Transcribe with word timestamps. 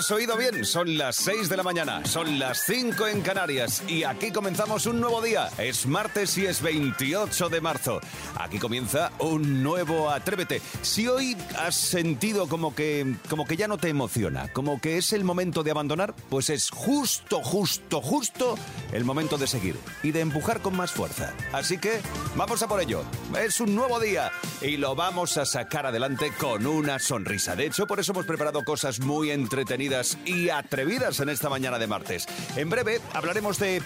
Has 0.00 0.10
oído 0.12 0.34
bien, 0.38 0.64
son 0.64 0.96
las 0.96 1.16
6 1.16 1.50
de 1.50 1.58
la 1.58 1.62
mañana, 1.62 2.06
son 2.06 2.38
las 2.38 2.62
5 2.64 3.06
en 3.08 3.20
Canarias 3.20 3.82
y 3.86 4.02
aquí 4.04 4.32
comenzamos 4.32 4.86
un 4.86 4.98
nuevo 4.98 5.20
día. 5.20 5.50
Es 5.58 5.84
martes 5.86 6.38
y 6.38 6.46
es 6.46 6.62
28 6.62 7.50
de 7.50 7.60
marzo. 7.60 8.00
Aquí 8.38 8.58
comienza 8.58 9.12
un 9.18 9.62
nuevo 9.62 10.08
Atrévete. 10.08 10.62
Si 10.80 11.06
hoy 11.06 11.36
has 11.58 11.74
sentido 11.74 12.48
como 12.48 12.74
que, 12.74 13.14
como 13.28 13.44
que 13.44 13.58
ya 13.58 13.68
no 13.68 13.76
te 13.76 13.90
emociona, 13.90 14.50
como 14.54 14.80
que 14.80 14.96
es 14.96 15.12
el 15.12 15.22
momento 15.22 15.62
de 15.62 15.70
abandonar, 15.70 16.14
pues 16.30 16.48
es 16.48 16.70
justo, 16.70 17.42
justo, 17.42 18.00
justo 18.00 18.54
el 18.92 19.04
momento 19.04 19.36
de 19.36 19.46
seguir 19.46 19.76
y 20.02 20.12
de 20.12 20.20
empujar 20.20 20.62
con 20.62 20.74
más 20.78 20.92
fuerza. 20.92 21.34
Así 21.52 21.76
que 21.76 22.00
vamos 22.36 22.62
a 22.62 22.68
por 22.68 22.80
ello. 22.80 23.04
Es 23.38 23.60
un 23.60 23.74
nuevo 23.74 24.00
día 24.00 24.32
y 24.62 24.78
lo 24.78 24.94
vamos 24.94 25.36
a 25.36 25.44
sacar 25.44 25.84
adelante 25.84 26.32
con 26.38 26.66
una 26.66 26.98
sonrisa. 26.98 27.54
De 27.54 27.66
hecho, 27.66 27.86
por 27.86 28.00
eso 28.00 28.12
hemos 28.12 28.24
preparado 28.24 28.64
cosas 28.64 29.00
muy 29.00 29.30
entretenidas 29.30 29.89
y 30.24 30.50
atrevidas 30.50 31.20
en 31.20 31.28
esta 31.28 31.48
mañana 31.48 31.78
de 31.78 31.86
martes. 31.86 32.26
En 32.56 32.70
breve 32.70 33.00
hablaremos 33.12 33.58
de 33.58 33.82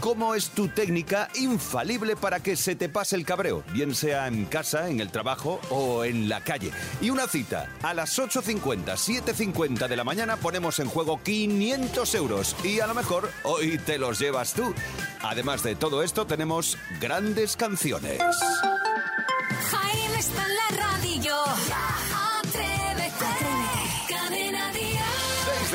cómo 0.00 0.34
es 0.34 0.50
tu 0.50 0.68
técnica 0.68 1.28
infalible 1.34 2.16
para 2.16 2.40
que 2.40 2.56
se 2.56 2.76
te 2.76 2.88
pase 2.88 3.16
el 3.16 3.24
cabreo, 3.24 3.62
bien 3.72 3.94
sea 3.94 4.26
en 4.26 4.46
casa, 4.46 4.88
en 4.88 5.00
el 5.00 5.10
trabajo 5.10 5.60
o 5.70 6.04
en 6.04 6.28
la 6.28 6.40
calle. 6.42 6.72
Y 7.00 7.10
una 7.10 7.26
cita, 7.26 7.68
a 7.82 7.94
las 7.94 8.18
8.50, 8.18 8.84
7.50 8.84 9.88
de 9.88 9.96
la 9.96 10.04
mañana 10.04 10.36
ponemos 10.36 10.78
en 10.78 10.88
juego 10.88 11.22
500 11.22 12.14
euros 12.14 12.56
y 12.64 12.80
a 12.80 12.86
lo 12.86 12.94
mejor 12.94 13.30
hoy 13.42 13.78
te 13.78 13.98
los 13.98 14.18
llevas 14.18 14.54
tú. 14.54 14.74
Además 15.22 15.62
de 15.62 15.74
todo 15.76 16.02
esto 16.02 16.26
tenemos 16.26 16.78
grandes 17.00 17.56
canciones. 17.56 18.20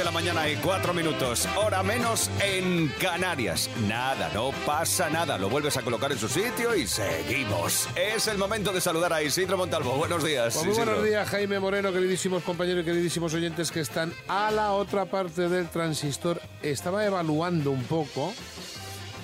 La 0.09 0.13
mañana 0.13 0.49
y 0.49 0.55
4 0.55 0.91
minutos, 0.91 1.47
hora 1.55 1.83
menos 1.83 2.31
en 2.41 2.87
Canarias. 2.99 3.69
Nada, 3.87 4.31
no 4.33 4.49
pasa 4.65 5.07
nada. 5.07 5.37
Lo 5.37 5.49
vuelves 5.49 5.77
a 5.77 5.83
colocar 5.83 6.11
en 6.11 6.17
su 6.17 6.27
sitio 6.27 6.73
y 6.73 6.87
seguimos. 6.87 7.87
Es 7.95 8.25
el 8.25 8.39
momento 8.39 8.73
de 8.73 8.81
saludar 8.81 9.13
a 9.13 9.21
Isidro 9.21 9.55
Montalvo. 9.55 9.91
Buenos 9.97 10.23
días. 10.23 10.55
Pues 10.55 10.65
muy 10.65 10.73
Isidro. 10.73 10.93
buenos 10.93 11.07
días, 11.07 11.29
Jaime 11.29 11.59
Moreno, 11.59 11.93
queridísimos 11.93 12.41
compañeros 12.41 12.81
y 12.81 12.85
queridísimos 12.85 13.35
oyentes 13.35 13.69
que 13.69 13.81
están 13.81 14.11
a 14.27 14.49
la 14.49 14.71
otra 14.71 15.05
parte 15.05 15.47
del 15.47 15.69
transistor. 15.69 16.41
Estaba 16.63 17.05
evaluando 17.05 17.69
un 17.69 17.83
poco 17.83 18.33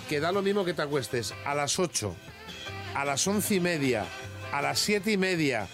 que 0.08 0.20
da 0.20 0.32
lo 0.32 0.44
mismo 0.44 0.66
que 0.66 0.76
te 0.76 0.84
acuestes 0.84 1.34
a 1.46 1.56
las 1.56 1.80
8, 1.80 2.16
a 2.94 3.06
las 3.06 3.26
once 3.26 3.56
y 3.56 3.60
media, 3.60 4.06
a 4.52 4.62
las 4.62 4.78
siete 4.78 5.12
y 5.14 5.18
media, 5.18 5.68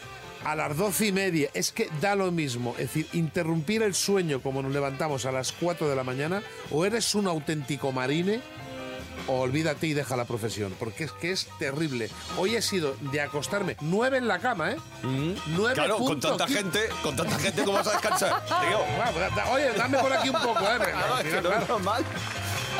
a 0.45 0.55
las 0.55 0.75
doce 0.77 1.07
y 1.07 1.11
media. 1.11 1.49
Es 1.53 1.71
que 1.71 1.89
da 2.01 2.15
lo 2.15 2.31
mismo. 2.31 2.71
Es 2.77 2.93
decir, 2.93 3.07
interrumpir 3.13 3.81
el 3.83 3.93
sueño 3.93 4.41
como 4.41 4.61
nos 4.61 4.71
levantamos 4.71 5.25
a 5.25 5.31
las 5.31 5.51
4 5.51 5.89
de 5.89 5.95
la 5.95 6.03
mañana, 6.03 6.41
o 6.71 6.85
eres 6.85 7.13
un 7.15 7.27
auténtico 7.27 7.91
marine 7.91 8.41
o 9.27 9.41
olvídate 9.41 9.85
y 9.85 9.93
deja 9.93 10.15
la 10.17 10.25
profesión, 10.25 10.73
porque 10.79 11.03
es 11.03 11.11
que 11.11 11.31
es 11.31 11.47
terrible. 11.59 12.09
Hoy 12.37 12.55
he 12.55 12.61
sido 12.61 12.95
de 13.11 13.21
acostarme 13.21 13.77
nueve 13.81 14.17
en 14.17 14.27
la 14.27 14.39
cama, 14.39 14.71
¿eh? 14.71 14.77
Nueve 15.47 15.75
Claro, 15.75 15.97
con 15.97 16.19
tanta 16.19 16.47
qui- 16.47 16.53
gente, 16.55 16.79
con 17.03 17.15
tanta 17.15 17.37
gente, 17.37 17.63
¿cómo 17.63 17.77
vas 17.77 17.87
a 17.87 17.91
descansar? 17.91 18.41
Oye, 19.53 19.73
dame 19.77 19.99
por 19.99 20.11
aquí 20.11 20.29
un 20.29 20.41
poco, 20.41 20.59
¿eh? 20.61 20.77
Claro, 20.79 21.17
es 21.19 21.33
que 21.35 21.41
no 21.41 21.53
es 21.53 21.69
normal. 21.69 22.03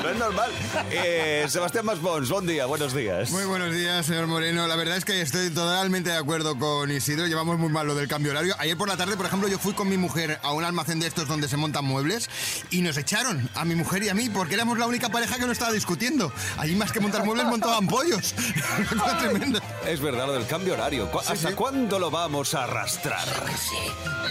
No 0.02 0.10
es 0.10 0.18
normal. 0.18 0.52
Eh, 0.90 1.46
Sebastián 1.48 1.86
Masbons, 1.86 2.30
buen 2.30 2.48
día, 2.48 2.66
buenos 2.66 2.94
días. 2.94 3.30
Muy 3.32 3.46
buenos 3.46 3.74
días, 3.74 4.06
señor 4.06 4.26
Moreno. 4.28 4.68
La 4.68 4.76
verdad 4.76 4.98
es 4.98 5.06
que 5.06 5.22
estoy 5.22 5.50
totalmente 5.52 6.10
de 6.10 6.18
acuerdo 6.18 6.58
con 6.58 6.90
Isidro. 6.92 7.28
Llevamos 7.28 7.60
muy 7.60 7.70
mal 7.70 7.86
lo 7.88 7.94
del 7.96 8.08
cambio 8.08 8.32
horario. 8.32 8.56
Ayer 8.58 8.76
por 8.78 8.88
la 8.88 8.98
tarde, 8.98 9.16
por 9.16 9.26
ejemplo, 9.28 9.48
yo 9.48 9.60
fui 9.60 9.74
con 9.74 9.88
mi 9.90 9.98
mujer 9.98 10.40
a 10.42 10.54
un 10.54 10.64
almacén 10.64 11.00
de 11.00 11.08
estos 11.08 11.28
donde 11.28 11.48
se 11.48 11.58
montan 11.58 11.86
muebles 11.86 12.30
y 12.72 12.82
nos 12.82 12.98
echaron 12.98 13.48
a 13.56 13.64
mi 13.66 13.76
mujer 13.76 14.04
y 14.04 14.10
a 14.10 14.14
mí 14.14 14.30
porque 14.30 14.56
éramos 14.56 14.80
la 14.80 14.88
única 14.88 15.10
pareja 15.10 15.38
que 15.38 15.46
no 15.46 15.52
estaba 15.52 15.72
discutiendo. 15.72 16.32
Allí 16.58 16.76
más 16.76 16.92
que 16.92 17.00
montar 17.00 17.24
muebles 17.24 17.46
montaban 17.46 17.88
pollos. 17.88 18.34
Tremenda. 19.20 19.62
Es 19.86 20.00
verdad 20.02 20.26
lo 20.28 20.34
del 20.34 20.48
cambio 20.48 20.74
horario. 20.74 21.12
¿Cu- 21.12 21.20
¿Hasta 21.20 21.50
sí. 21.50 21.54
cuándo 21.56 22.00
lo 22.00 22.10
vamos 22.10 22.54
a 22.56 22.64
arrastrar? 22.64 23.28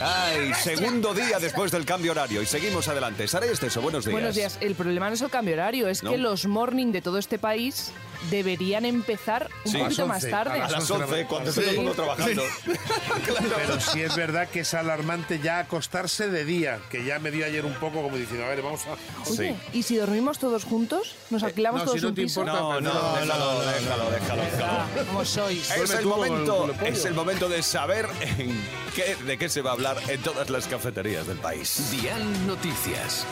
Ay, 0.02 0.52
segundo 0.54 1.14
día 1.14 1.38
después 1.38 1.70
del 1.70 1.84
cambio 1.84 2.12
horario 2.12 2.42
y 2.42 2.46
seguimos 2.46 2.88
adelante. 2.88 3.28
Sara 3.28 3.46
Esteso, 3.46 3.80
buenos 3.82 4.04
días. 4.04 4.12
Buenos 4.12 4.34
días. 4.34 4.56
El 4.60 4.74
problema 4.74 5.08
no 5.08 5.14
es 5.14 5.20
el 5.20 5.28
cambio 5.30 5.54
horario, 5.54 5.59
es 5.68 6.02
No. 6.02 6.10
que 6.12 6.18
los 6.18 6.46
morning 6.46 6.90
de 6.92 7.02
todo 7.02 7.18
este 7.18 7.38
país 7.38 7.92
deberían 8.30 8.84
empezar 8.84 9.48
un 9.64 9.72
Sí. 9.72 9.78
poquito 9.78 10.02
A 10.02 10.06
las 10.06 10.08
más 10.08 10.24
11, 10.24 10.30
tarde. 10.30 10.52
a 10.52 10.56
las 10.58 10.72
Las 10.72 10.90
once 10.90 10.92
de 10.92 10.98
la 10.98 11.06
11, 11.06 11.26
cuando 11.26 11.48
esté 11.50 11.60
todo 11.62 11.70
el 11.70 11.76
mundo 11.76 11.92
Sí. 11.92 11.96
trabajando. 11.96 12.42
Claro. 13.24 13.56
Pero 13.56 13.80
sí 13.80 14.02
es 14.02 14.14
verdad 14.16 14.48
que 14.48 14.60
es 14.60 14.74
alarmante 14.74 15.38
ya 15.42 15.58
acostarse 15.60 16.28
de 16.28 16.44
día, 16.44 16.78
que 16.90 17.04
ya 17.04 17.18
me 17.18 17.30
dio 17.30 17.46
ayer 17.46 17.64
un 17.64 17.72
poco 17.74 18.02
como 18.02 18.16
diciendo, 18.16 18.44
a 18.44 18.48
ver, 18.48 18.60
vamos 18.62 18.82
a... 18.86 18.92
Oye, 19.30 19.56
Sí. 19.72 19.78
¿y 19.78 19.82
si 19.84 19.96
dormimos 19.96 20.38
todos 20.38 20.64
juntos? 20.64 21.14
¿Nos 21.30 21.42
alquilamos 21.42 21.80
no, 21.80 21.84
todos 21.86 21.96
si 21.98 22.02
no 22.02 22.08
un 22.10 22.14
te 22.14 22.22
piso? 22.22 22.40
importa, 22.40 22.60
No, 22.60 22.80
no, 22.80 22.92
no, 22.92 23.14
déjalo, 23.20 23.60
déjalo, 23.60 24.10
déjalo, 24.10 24.42
déjalo. 24.42 25.06
¿Cómo 25.06 25.24
sois? 25.24 25.70
Es 25.70 25.90
el 25.90 26.04
momento, 26.06 26.70
es 26.84 27.04
el 27.06 27.14
momento 27.14 27.48
de 27.48 27.62
saber 27.62 28.06
en 28.38 28.60
qué, 28.94 29.16
de 29.24 29.38
qué 29.38 29.48
se 29.48 29.62
va 29.62 29.70
a 29.70 29.72
hablar 29.74 29.96
en 30.08 30.20
todas 30.22 30.50
las 30.50 30.66
cafeterías 30.66 31.26
del 31.26 31.38
país. 31.38 31.90
Dial 31.90 32.46
Noticias. 32.46 33.24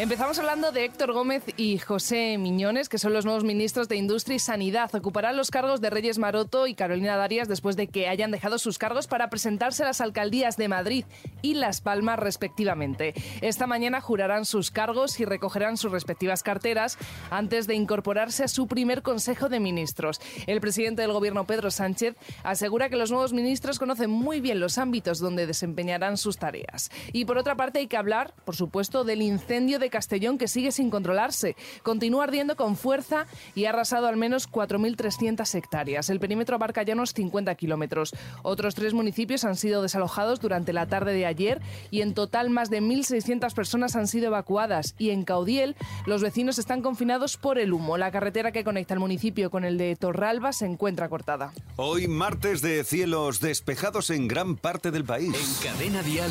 Empezamos 0.00 0.38
hablando 0.38 0.72
de 0.72 0.86
Héctor 0.86 1.12
Gómez 1.12 1.42
y 1.58 1.76
José 1.76 2.38
Miñones, 2.38 2.88
que 2.88 2.96
son 2.96 3.12
los 3.12 3.26
nuevos 3.26 3.44
ministros 3.44 3.86
de 3.86 3.96
Industria 3.96 4.36
y 4.36 4.38
Sanidad. 4.38 4.94
Ocuparán 4.94 5.36
los 5.36 5.50
cargos 5.50 5.82
de 5.82 5.90
Reyes 5.90 6.16
Maroto 6.16 6.66
y 6.66 6.74
Carolina 6.74 7.18
Darias 7.18 7.48
después 7.48 7.76
de 7.76 7.86
que 7.86 8.08
hayan 8.08 8.30
dejado 8.30 8.56
sus 8.58 8.78
cargos 8.78 9.06
para 9.06 9.28
presentarse 9.28 9.82
a 9.82 9.86
las 9.86 10.00
alcaldías 10.00 10.56
de 10.56 10.68
Madrid 10.68 11.04
y 11.42 11.52
Las 11.52 11.82
Palmas 11.82 12.18
respectivamente. 12.18 13.12
Esta 13.42 13.66
mañana 13.66 14.00
jurarán 14.00 14.46
sus 14.46 14.70
cargos 14.70 15.20
y 15.20 15.26
recogerán 15.26 15.76
sus 15.76 15.92
respectivas 15.92 16.42
carteras 16.42 16.96
antes 17.28 17.66
de 17.66 17.74
incorporarse 17.74 18.44
a 18.44 18.48
su 18.48 18.68
primer 18.68 19.02
Consejo 19.02 19.50
de 19.50 19.60
Ministros. 19.60 20.18
El 20.46 20.62
presidente 20.62 21.02
del 21.02 21.12
Gobierno, 21.12 21.44
Pedro 21.44 21.70
Sánchez, 21.70 22.16
asegura 22.42 22.88
que 22.88 22.96
los 22.96 23.10
nuevos 23.10 23.34
ministros 23.34 23.78
conocen 23.78 24.08
muy 24.08 24.40
bien 24.40 24.60
los 24.60 24.78
ámbitos 24.78 25.18
donde 25.18 25.46
desempeñarán 25.46 26.16
sus 26.16 26.38
tareas. 26.38 26.90
Y 27.12 27.26
por 27.26 27.36
otra 27.36 27.54
parte 27.54 27.80
hay 27.80 27.86
que 27.86 27.98
hablar, 27.98 28.32
por 28.46 28.56
supuesto, 28.56 29.04
del 29.04 29.20
incendio 29.20 29.78
de 29.78 29.89
Castellón 29.90 30.38
que 30.38 30.48
sigue 30.48 30.72
sin 30.72 30.90
controlarse. 30.90 31.56
Continúa 31.82 32.24
ardiendo 32.24 32.56
con 32.56 32.76
fuerza 32.76 33.26
y 33.54 33.64
ha 33.64 33.70
arrasado 33.70 34.06
al 34.06 34.16
menos 34.16 34.50
4.300 34.50 35.54
hectáreas. 35.54 36.10
El 36.10 36.20
perímetro 36.20 36.56
abarca 36.56 36.82
ya 36.82 36.94
unos 36.94 37.12
50 37.12 37.54
kilómetros. 37.54 38.14
Otros 38.42 38.74
tres 38.74 38.94
municipios 38.94 39.44
han 39.44 39.56
sido 39.56 39.82
desalojados 39.82 40.40
durante 40.40 40.72
la 40.72 40.86
tarde 40.86 41.12
de 41.12 41.26
ayer 41.26 41.60
y 41.90 42.02
en 42.02 42.14
total 42.14 42.50
más 42.50 42.70
de 42.70 42.80
1.600 42.80 43.52
personas 43.54 43.96
han 43.96 44.06
sido 44.06 44.28
evacuadas. 44.28 44.94
Y 44.98 45.10
en 45.10 45.24
Caudiel 45.24 45.76
los 46.06 46.22
vecinos 46.22 46.58
están 46.58 46.82
confinados 46.82 47.36
por 47.36 47.58
el 47.58 47.72
humo. 47.72 47.98
La 47.98 48.10
carretera 48.10 48.52
que 48.52 48.64
conecta 48.64 48.94
el 48.94 49.00
municipio 49.00 49.50
con 49.50 49.64
el 49.64 49.78
de 49.78 49.96
Torralba 49.96 50.52
se 50.52 50.66
encuentra 50.66 51.08
cortada. 51.08 51.52
Hoy 51.76 52.08
martes 52.08 52.62
de 52.62 52.84
cielos 52.84 53.40
despejados 53.40 54.10
en 54.10 54.28
gran 54.28 54.56
parte 54.56 54.90
del 54.90 55.04
país. 55.04 55.34
En 55.34 55.70
Cadena 55.70 56.02
Dial, 56.02 56.30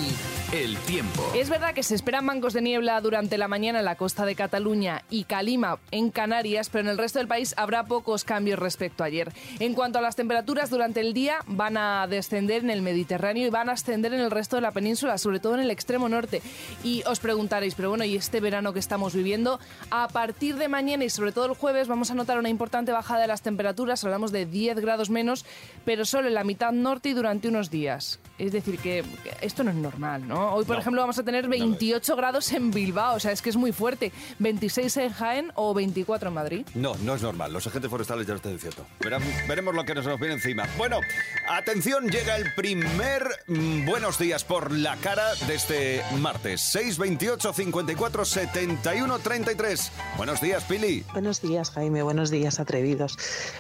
el 0.54 0.78
tiempo. 0.80 1.24
Es 1.36 1.50
verdad 1.50 1.74
que 1.74 1.84
se 1.84 1.96
esperan 1.96 2.26
bancos 2.26 2.54
de 2.54 2.62
niebla 2.62 3.00
durante 3.02 3.38
la 3.38 3.48
mañana 3.50 3.80
en 3.80 3.86
la 3.86 3.96
costa 3.96 4.26
de 4.26 4.36
Cataluña 4.36 5.04
y 5.10 5.26
Calima 5.26 5.80
en 5.92 6.10
Canarias, 6.12 6.70
pero 6.70 6.84
en 6.86 6.90
el 6.92 6.98
resto 6.98 7.20
del 7.20 7.28
país 7.28 7.54
habrá 7.58 7.84
pocos 7.86 8.24
cambios 8.24 8.58
respecto 8.60 9.04
a 9.04 9.08
ayer. 9.08 9.34
En 9.60 9.74
cuanto 9.74 10.00
a 10.00 10.02
las 10.02 10.16
temperaturas 10.16 10.70
durante 10.70 11.02
el 11.02 11.14
día, 11.14 11.40
van 11.48 11.76
a 11.76 12.08
descender 12.08 12.64
en 12.64 12.70
el 12.70 12.82
Mediterráneo 12.82 13.46
y 13.46 13.50
van 13.50 13.70
a 13.70 13.74
ascender 13.74 14.14
en 14.14 14.22
el 14.22 14.32
resto 14.32 14.56
de 14.56 14.62
la 14.62 14.72
península, 14.72 15.18
sobre 15.18 15.40
todo 15.40 15.56
en 15.56 15.60
el 15.62 15.72
extremo 15.72 16.08
norte. 16.08 16.42
Y 16.84 17.04
os 17.08 17.20
preguntaréis, 17.20 17.76
pero 17.76 17.90
bueno, 17.90 18.06
¿y 18.06 18.16
este 18.16 18.40
verano 18.40 18.72
que 18.72 18.80
estamos 18.80 19.14
viviendo? 19.14 19.60
A 19.92 20.08
partir 20.08 20.56
de 20.56 20.68
mañana 20.70 21.04
y 21.04 21.10
sobre 21.10 21.32
todo 21.32 21.46
el 21.48 21.54
jueves 21.56 21.88
vamos 21.88 22.12
a 22.12 22.16
notar 22.16 22.38
una 22.40 22.50
importante 22.50 22.92
bajada 22.92 23.22
de 23.22 23.28
las 23.28 23.42
temperaturas, 23.42 24.04
hablamos 24.04 24.32
de 24.32 24.46
10 24.46 24.80
grados 24.80 25.10
menos, 25.10 25.46
pero 25.86 26.06
solo 26.06 26.28
en 26.28 26.36
la 26.36 26.44
mitad 26.44 26.72
norte 26.72 27.10
y 27.10 27.14
durante 27.14 27.48
unos 27.48 27.70
días. 27.72 28.20
Es 28.38 28.52
decir, 28.54 28.78
que 28.80 29.04
esto 29.42 29.64
no 29.64 29.72
es 29.72 29.76
normal, 29.76 30.28
¿no? 30.28 30.54
Hoy, 30.54 30.64
por 30.64 30.76
No. 30.78 30.82
ejemplo, 30.82 31.02
vamos 31.02 31.20
a 31.20 31.24
tener 31.24 31.48
28 31.50 32.16
grados 32.16 32.52
en 32.54 32.72
Bilbao, 32.72 33.16
o 33.16 33.20
sea, 33.20 33.29
es 33.32 33.42
que 33.42 33.50
es 33.50 33.56
muy 33.56 33.72
fuerte. 33.72 34.12
26 34.40 34.98
en 34.98 35.12
Jaén 35.12 35.52
o 35.56 35.74
24 35.74 36.30
en 36.30 36.34
Madrid. 36.34 36.66
No, 36.76 36.96
no 37.04 37.16
es 37.16 37.22
normal. 37.22 37.54
Los 37.54 37.68
agentes 37.68 37.90
forestales 37.90 38.26
ya 38.26 38.34
lo 38.34 38.38
están 38.38 38.54
diciendo. 38.54 38.86
Veremos 39.48 39.76
lo 39.76 39.86
que 39.86 39.96
nos, 39.96 40.06
nos 40.06 40.20
viene 40.20 40.36
encima. 40.36 40.68
Bueno, 40.78 41.00
atención, 41.50 42.08
llega 42.10 42.38
el 42.38 42.54
primer 42.54 43.24
mm, 43.48 43.86
buenos 43.86 44.18
días 44.18 44.44
por 44.44 44.72
la 44.72 44.96
cara 44.98 45.36
de 45.48 45.56
este 45.56 46.02
martes. 46.20 46.62
628 46.62 47.54
54 47.54 48.26
71 48.26 49.20
33. 49.20 49.92
Buenos 50.18 50.42
días, 50.42 50.64
Pili. 50.64 51.04
Buenos 51.14 51.42
días, 51.42 51.72
Jaime. 51.72 52.04
Buenos 52.04 52.30
días, 52.30 52.60
atrevidos. 52.60 53.18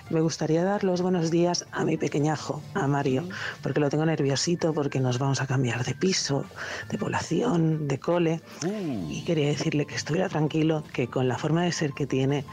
Me 0.09 0.21
gustaría 0.21 0.63
dar 0.63 0.83
los 0.83 1.01
buenos 1.01 1.31
días 1.31 1.65
a 1.71 1.83
mi 1.83 1.97
pequeñajo, 1.97 2.61
a 2.73 2.87
Mario, 2.87 3.27
porque 3.61 3.79
lo 3.79 3.89
tengo 3.89 4.05
nerviosito, 4.05 4.73
porque 4.73 4.99
nos 4.99 5.19
vamos 5.19 5.41
a 5.41 5.47
cambiar 5.47 5.83
de 5.85 5.93
piso, 5.95 6.45
de 6.89 6.97
población, 6.97 7.87
de 7.87 7.99
cole. 7.99 8.41
Y 9.09 9.23
quería 9.25 9.49
decirle 9.59 9.85
que 9.85 9.95
estuviera 9.95 10.29
tranquilo, 10.29 10.83
que 10.93 11.07
con 11.07 11.27
la 11.27 11.37
forma 11.37 11.63
de 11.63 11.71
ser 11.71 11.91
que 11.93 12.07
tiene, 12.07 12.45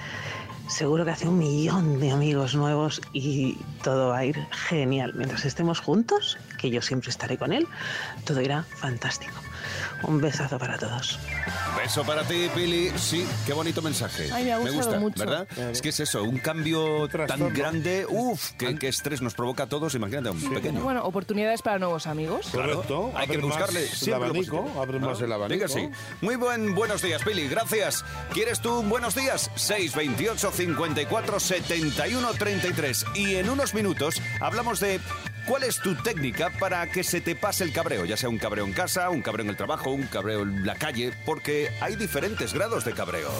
seguro 0.69 1.05
que 1.05 1.13
hace 1.13 1.29
un 1.29 1.39
millón 1.39 2.01
de 2.01 2.11
amigos 2.11 2.55
nuevos 2.57 3.01
y 3.13 3.57
todo 3.85 4.09
va 4.09 4.19
a 4.19 4.25
ir 4.25 4.37
genial. 4.51 5.13
Mientras 5.15 5.45
estemos 5.45 5.81
juntos, 5.81 6.37
que 6.59 6.71
yo 6.71 6.83
siempre 6.83 7.11
estaré 7.11 7.39
con 7.39 7.53
él, 7.53 7.67
todo 8.25 8.41
irá 8.41 8.65
fantástico. 8.65 9.35
Un 10.03 10.21
besazo 10.21 10.59
para 10.59 10.79
todos. 10.79 11.19
Beso 11.77 12.05
para 12.05 12.23
ti, 12.23 12.49
Pili. 12.55 12.93
Sí, 12.97 13.27
qué 13.47 13.53
bonito 13.53 13.83
mensaje. 13.83 14.31
Ay, 14.33 14.45
me 14.45 14.53
ha 14.53 14.59
gustado 14.59 14.77
gusta, 14.77 14.99
mucho. 15.01 15.19
¿verdad? 15.19 15.47
Es 15.71 15.83
que 15.83 15.91
es 15.91 16.01
eso, 16.01 16.23
un 16.23 16.39
cambio 16.39 17.09
tan 17.09 17.53
grande, 17.53 18.07
uff, 18.09 18.53
qué, 18.59 18.77
qué 18.77 18.89
estrés 18.89 19.23
nos 19.23 19.35
provoca 19.35 19.65
a 19.65 19.67
todos, 19.69 19.95
imagínate, 19.95 20.31
un 20.31 20.55
pequeño. 20.55 20.81
Bueno, 20.83 21.05
oportunidades 21.05 21.63
para 21.63 21.79
nuevos 21.79 22.07
amigos. 22.07 22.49
Correcto. 22.53 23.13
Hay 23.15 23.29
que 23.29 23.39
buscarle 23.39 23.87
el 24.07 24.15
abanico, 24.15 24.71
abre 24.81 24.99
más 24.99 25.21
el 25.21 25.33
abanico. 25.33 25.61
Venga, 25.61 25.69
sí. 25.69 25.89
Muy 26.21 26.37
buen 26.37 26.75
buenos 26.75 27.03
días, 27.03 27.23
Pili. 27.23 27.49
Gracias. 27.49 28.05
¿Quieres 28.33 28.61
tú 28.61 28.81
un 28.81 28.89
buenos 28.89 29.15
días? 29.15 29.51
628 29.57 30.51
54 30.51 31.41
71 31.41 32.35
33. 32.35 33.07
Y 33.15 33.37
en 33.37 33.51
unos 33.51 33.75
minutos 33.75 34.21
hablamos 34.41 34.81
de 34.81 35.01
cuál 35.47 35.63
es 35.63 35.81
tu 35.81 35.95
técnica 35.95 36.51
para 36.59 36.87
que 36.91 37.05
se 37.05 37.21
te 37.21 37.35
pase 37.35 37.65
el 37.65 37.73
cabreo, 37.73 38.05
ya 38.05 38.17
sea 38.17 38.29
un 38.29 38.39
cabreo 38.39 38.65
en 38.65 38.73
casa, 38.73 39.09
un 39.11 39.23
cabreo 39.23 39.45
en 39.45 39.51
el 39.51 39.57
trabajo, 39.57 39.91
un 39.91 40.07
cabreo 40.07 40.43
en 40.43 40.67
la 40.67 40.75
calle, 40.75 41.13
porque 41.25 41.71
hay 41.81 41.97
diferentes 41.97 42.53
grados 42.53 42.85
de 42.85 42.93
cabreo. 42.93 43.31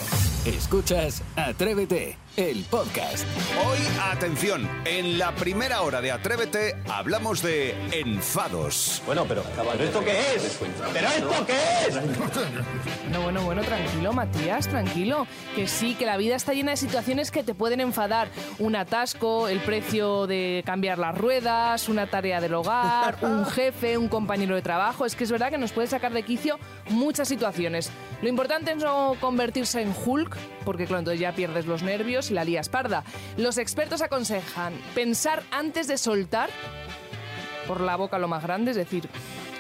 Escuchas 0.45 1.23
Atrévete, 1.35 2.17
el 2.37 2.65
podcast. 2.65 3.27
Hoy, 3.67 3.79
atención, 4.13 4.69
en 4.85 5.19
la 5.19 5.35
primera 5.35 5.81
hora 5.81 6.03
de 6.03 6.13
Atrévete 6.13 6.77
hablamos 6.89 7.41
de 7.43 7.75
enfados. 7.93 9.03
Bueno, 9.07 9.25
pero, 9.27 9.43
¿pero 9.43 9.85
esto 9.85 10.05
qué 10.05 10.35
es? 10.35 10.61
¿Pero 10.93 11.09
esto 11.09 11.47
qué 11.47 11.89
es? 11.89 11.95
Bueno, 13.05 13.23
bueno, 13.23 13.43
bueno, 13.43 13.63
tranquilo, 13.63 14.13
Matías, 14.13 14.69
tranquilo. 14.69 15.27
Que 15.55 15.67
sí, 15.67 15.95
que 15.95 16.05
la 16.05 16.19
vida 16.19 16.37
está 16.37 16.53
llena 16.53 16.73
de 16.73 16.77
situaciones 16.77 17.31
que 17.31 17.43
te 17.43 17.55
pueden 17.55 17.81
enfadar. 17.81 18.29
Un 18.59 18.77
atasco, 18.77 19.49
el 19.49 19.61
precio 19.61 20.27
de 20.27 20.63
cambiar 20.67 20.99
las 20.99 21.17
ruedas, 21.17 21.89
una 21.89 22.07
tarea 22.07 22.43
del 22.43 22.53
hogar, 22.53 23.17
un 23.23 23.47
jefe, 23.47 23.97
un 23.97 24.09
compañero 24.09 24.55
de 24.55 24.63
trabajo. 24.63 25.07
Es 25.07 25.17
que 25.17 25.25
es 25.25 25.31
verdad 25.31 25.51
que 25.51 25.59
nos 25.59 25.73
puede 25.73 25.89
sacar 25.89 26.13
de 26.13 26.23
quicio 26.23 26.59
muchas 26.91 27.29
situaciones. 27.29 27.91
Lo 28.21 28.29
importante 28.29 28.73
es 28.73 28.77
no 28.77 29.17
convertirse 29.21 29.81
en 29.81 29.95
Hulk, 30.05 30.37
porque 30.65 30.85
claro, 30.85 31.01
entonces 31.01 31.21
ya 31.21 31.33
pierdes 31.33 31.67
los 31.67 31.83
nervios 31.83 32.26
y 32.31 32.35
la 32.35 32.45
lías 32.45 32.69
parda. 32.69 33.05
Los 33.37 33.59
expertos 33.59 34.03
aconsejan 34.03 34.75
pensar 34.95 35.43
antes 35.51 35.89
de 35.89 35.99
soltar 35.99 36.51
por 37.67 37.81
la 37.81 37.97
boca 37.97 38.19
lo 38.19 38.29
más 38.29 38.43
grande, 38.43 38.71
es 38.71 38.77
decir, 38.77 39.09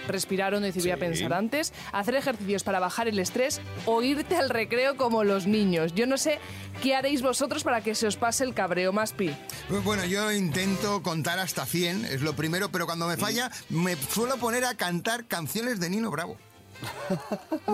respirar 0.06 0.54
hondo 0.54 0.66
y 0.66 0.70
decir 0.70 0.82
voy 0.82 0.92
a 0.92 0.98
pensar 0.98 1.32
antes, 1.32 1.72
hacer 1.92 2.14
ejercicios 2.14 2.62
para 2.62 2.80
bajar 2.80 3.08
el 3.08 3.18
estrés 3.18 3.60
o 3.84 4.02
irte 4.02 4.36
al 4.36 4.50
recreo 4.50 4.96
como 4.96 5.24
los 5.24 5.46
niños. 5.46 5.94
Yo 5.94 6.06
no 6.06 6.16
sé 6.16 6.38
qué 6.82 6.94
haréis 6.94 7.22
vosotros 7.22 7.64
para 7.64 7.80
que 7.80 7.94
se 7.94 8.06
os 8.06 8.16
pase 8.16 8.44
el 8.44 8.54
cabreo 8.54 8.92
más 8.92 9.12
pi. 9.12 9.34
Pues 9.68 9.82
bueno, 9.84 10.04
yo 10.04 10.32
intento 10.32 11.02
contar 11.02 11.38
hasta 11.38 11.66
100, 11.66 12.04
es 12.06 12.22
lo 12.22 12.34
primero, 12.34 12.70
pero 12.70 12.86
cuando 12.86 13.06
me 13.06 13.16
falla, 13.16 13.50
me 13.68 13.96
suelo 13.96 14.36
poner 14.36 14.64
a 14.64 14.74
cantar 14.74 15.26
canciones 15.26 15.80
de 15.80 15.90
Nino 15.90 16.10
Bravo. 16.10 16.36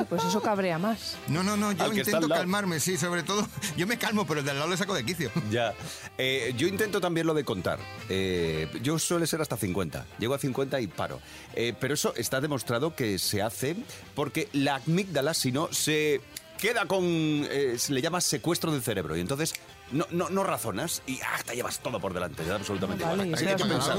Pues 0.09 0.25
eso 0.25 0.41
cabrea 0.43 0.79
más. 0.79 1.17
No, 1.29 1.43
no, 1.43 1.57
no, 1.57 1.73
yo 1.73 1.93
intento 1.93 2.29
calmarme, 2.29 2.81
sí, 2.81 2.97
sobre 2.97 3.23
todo. 3.23 3.47
Yo 3.77 3.87
me 3.87 3.99
calmo, 3.99 4.27
pero 4.27 4.41
el 4.41 4.45
de 4.47 4.53
al 4.53 4.59
lado 4.59 4.71
le 4.71 4.77
saco 4.77 4.95
de 4.95 5.05
quicio. 5.05 5.31
Ya. 5.51 5.75
Eh, 6.19 6.55
yo 6.57 6.67
intento 6.67 7.01
también 7.01 7.27
lo 7.27 7.35
de 7.35 7.45
contar. 7.45 7.79
Eh, 8.09 8.69
yo 8.83 8.99
suele 8.99 9.27
ser 9.27 9.41
hasta 9.43 9.57
50. 9.57 10.07
Llego 10.19 10.35
a 10.35 10.39
50 10.39 10.81
y 10.81 10.87
paro. 10.87 11.21
Eh, 11.55 11.75
pero 11.79 11.95
eso 11.95 12.15
está 12.17 12.41
demostrado 12.41 12.95
que 12.95 13.19
se 13.19 13.43
hace 13.43 13.77
porque 14.15 14.49
la 14.53 14.77
amígdala, 14.77 15.35
si 15.35 15.53
no, 15.53 15.73
se 15.73 16.21
queda 16.59 16.87
con. 16.87 17.03
eh, 17.05 17.75
se 17.79 17.93
le 17.93 18.01
llama 18.01 18.21
secuestro 18.21 18.73
del 18.73 18.83
cerebro. 18.83 19.17
Y 19.17 19.21
entonces 19.21 19.53
no, 19.93 20.07
no, 20.11 20.29
no 20.31 20.43
razonas 20.45 21.03
y 21.07 21.21
ah, 21.21 21.39
te 21.47 21.55
llevas 21.55 21.79
todo 21.81 22.01
por 22.01 22.13
delante. 22.15 22.43
Te 22.43 22.49
da 22.49 22.57
absolutamente 22.57 23.05
Vale, 23.05 23.27
igual. 23.29 23.43
y 23.43 23.47
Hay 23.49 23.57
que, 23.57 23.65
pensar, 23.65 23.97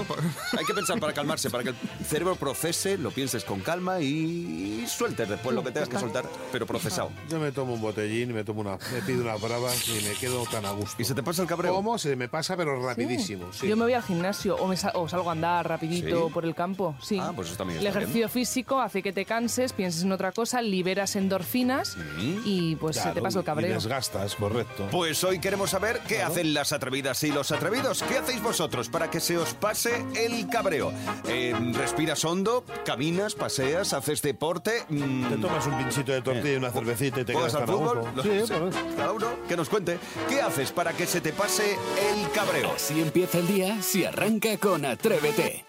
hay 0.57 0.66
que 0.66 0.74
pensar 0.74 1.00
para 1.00 1.13
calmarse, 1.13 1.50
para 1.50 1.63
que 1.63 1.69
el 1.69 1.75
cerebro 2.06 2.36
procese, 2.36 2.98
lo 2.98 3.12
pienses 3.12 3.44
con 3.44 3.62
calma 3.62 4.00
y 4.01 4.86
sueltes 4.88 5.30
después 5.30 5.56
lo 5.56 5.63
que 5.63 5.72
tengas 5.72 5.90
que 5.90 6.00
soltar, 6.00 6.25
pero 6.51 6.66
procesado. 6.66 7.12
Yo 7.30 7.40
me 7.40 7.51
tomo 7.51 7.74
un 7.74 7.81
botellín, 7.81 8.34
me 8.34 8.44
tomo 8.44 8.62
una, 8.62 8.78
me 8.94 9.01
pido 9.06 9.22
unas 9.24 9.40
bravas 9.42 9.88
y 9.88 10.04
me 10.04 10.13
quedo 10.16 10.44
tan 10.45 10.66
a 10.66 10.72
gusto. 10.72 11.01
¿Y 11.01 11.06
se 11.06 11.13
te 11.13 11.24
pasa 11.24 11.42
el 11.42 11.48
cabreo? 11.48 11.74
¿Cómo? 11.74 11.98
Se 11.98 12.16
me 12.16 12.28
pasa, 12.30 12.57
pero 12.57 12.81
rapidísimo. 12.86 13.51
sí. 13.54 13.68
Yo 13.68 13.75
me 13.78 13.84
voy 13.84 13.94
al 13.94 14.04
gimnasio 14.04 14.56
o, 14.56 14.68
me 14.68 14.75
o 14.94 15.10
salgo 15.10 15.30
a 15.30 15.34
andar 15.34 15.68
rapidito 15.68 16.28
¿Sí? 16.28 16.34
por 16.34 16.45
el 16.45 16.56
campo. 16.56 16.95
Sí. 17.01 17.19
Ah, 17.22 17.31
pues 17.36 17.50
eso 17.50 17.57
también 17.57 17.80
El 17.80 17.88
ejercicio 17.88 18.30
físico 18.30 18.81
hace 18.81 19.01
que 19.04 19.13
te 19.13 19.25
canses, 19.25 19.74
pienses 19.74 20.04
en 20.04 20.12
otra 20.12 20.31
cosa, 20.31 20.62
liberas 20.62 21.16
endorfinas 21.16 21.98
y 22.45 22.75
pues 22.78 22.98
se 22.98 23.10
te 23.12 23.22
pasa 23.22 23.40
el 23.40 23.44
Y 23.44 23.45
cabreo. 23.45 23.74
desgastas, 23.74 24.36
correcto. 24.36 24.88
Pues 24.92 25.24
hoy 25.24 25.40
queremos 25.40 25.69
saber 25.69 25.82
qué 26.07 26.21
hacen 26.21 26.53
las 26.53 26.71
atrevidas 26.71 27.24
y 27.24 27.31
los 27.31 27.51
atrevidos. 27.51 28.03
¿Qué 28.03 28.18
hacéis 28.18 28.41
vosotros 28.41 28.89
para 28.89 29.09
que 29.09 29.19
se 29.19 29.38
os 29.38 29.53
pase 29.53 30.06
el 30.15 30.47
cabreo? 30.47 30.94
Eh, 31.27 31.53
¿Respiras 31.74 32.24
hondo? 32.25 32.63
¿Caminas? 32.85 33.35
¿Paseas? 33.35 33.94
¿Haces 33.94 34.21
deporte? 34.21 34.83
Mm, 34.89 35.30
Te 35.30 35.38
tomas 35.38 35.65
un 35.68 35.77
pinchito 35.77 36.12
de 36.12 36.21
tortilla 36.21 36.53
y 36.53 36.57
una 36.57 36.71
cervecita 36.71 37.19
y 37.21 37.25
te 37.25 37.33
¿Juegas 37.33 37.53
quedas 37.53 37.69
al 37.69 37.75
fútbol? 37.75 38.03
Sí. 38.24 38.53
Cada 38.97 39.12
uno 39.12 39.27
que 39.47 39.57
nos 39.57 39.69
cuente. 39.69 40.00
¿Qué 40.30 40.41
haces 40.41 40.71
para 40.71 40.94
que 40.94 41.06
se 41.06 41.21
te 41.21 41.33
pase 41.33 41.74
el 41.74 42.31
cabreo? 42.31 42.71
Así 42.75 43.01
empieza 43.01 43.39
el 43.39 43.47
día 43.47 43.81
si 43.81 44.06
arranca 44.06 44.57
con 44.57 44.85
Atrévete. 44.85 45.65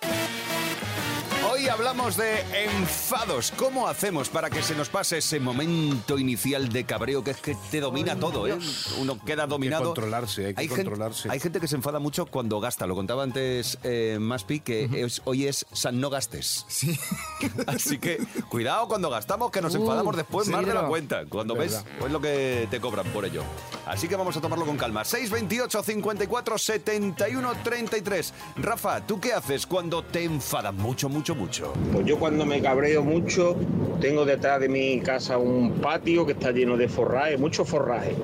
Hablamos 1.74 2.16
de 2.16 2.40
enfados. 2.66 3.52
¿Cómo 3.56 3.88
hacemos 3.88 4.28
para 4.28 4.48
que 4.48 4.62
se 4.62 4.76
nos 4.76 4.88
pase 4.88 5.18
ese 5.18 5.40
momento 5.40 6.20
inicial 6.20 6.68
de 6.68 6.84
cabreo 6.84 7.24
que 7.24 7.32
es 7.32 7.38
que 7.38 7.56
te 7.72 7.80
domina 7.80 8.14
todo, 8.16 8.46
¿eh? 8.46 8.56
Uno 9.00 9.18
queda 9.24 9.48
dominado. 9.48 9.86
controlarse, 9.86 10.46
hay 10.46 10.54
que 10.54 10.60
gente- 10.68 10.76
controlarse. 10.84 11.28
hay 11.28 11.40
gente 11.40 11.58
que 11.58 11.66
se 11.66 11.74
enfada 11.74 11.98
mucho 11.98 12.26
cuando 12.26 12.60
gasta. 12.60 12.86
Lo 12.86 12.94
contaba 12.94 13.24
antes 13.24 13.76
eh, 13.82 14.18
Maspi, 14.20 14.60
que 14.60 14.88
es- 15.04 15.20
hoy 15.24 15.48
es 15.48 15.66
San 15.72 16.00
No 16.00 16.10
Gastes. 16.10 16.64
Sí. 16.68 16.96
Así 17.66 17.98
que 17.98 18.18
cuidado 18.48 18.86
cuando 18.86 19.10
gastamos, 19.10 19.50
que 19.50 19.60
nos 19.60 19.74
Uh, 19.74 19.78
enfadamos 19.78 20.14
después 20.16 20.46
más 20.48 20.64
de 20.64 20.74
la 20.74 20.86
cuenta. 20.86 21.24
Cuando 21.28 21.54
Es 21.60 21.72
ves, 21.72 21.84
pues 21.98 22.12
lo 22.12 22.20
que 22.20 22.68
te 22.70 22.80
cobran 22.80 23.06
por 23.08 23.24
ello. 23.24 23.42
Así 23.84 24.06
que 24.06 24.14
vamos 24.14 24.36
a 24.36 24.40
tomarlo 24.40 24.64
con 24.64 24.76
calma. 24.76 25.04
628 25.04 25.82
54 25.82 26.56
71 26.56 27.52
33. 27.64 28.32
Rafa, 28.58 29.04
¿tú 29.04 29.18
qué 29.20 29.32
haces 29.32 29.66
cuando 29.66 30.04
te 30.04 30.22
enfadas 30.22 30.72
mucho, 30.72 31.08
mucho, 31.08 31.34
mucho? 31.34 31.63
Pues 31.92 32.06
yo 32.06 32.18
cuando 32.18 32.44
me 32.44 32.60
cabreo 32.60 33.02
mucho, 33.02 33.56
tengo 34.00 34.24
detrás 34.24 34.60
de 34.60 34.68
mi 34.68 35.00
casa 35.00 35.38
un 35.38 35.72
patio 35.80 36.26
que 36.26 36.32
está 36.32 36.50
lleno 36.50 36.76
de 36.76 36.88
forraje, 36.88 37.36
mucho 37.38 37.64
forraje. 37.64 38.14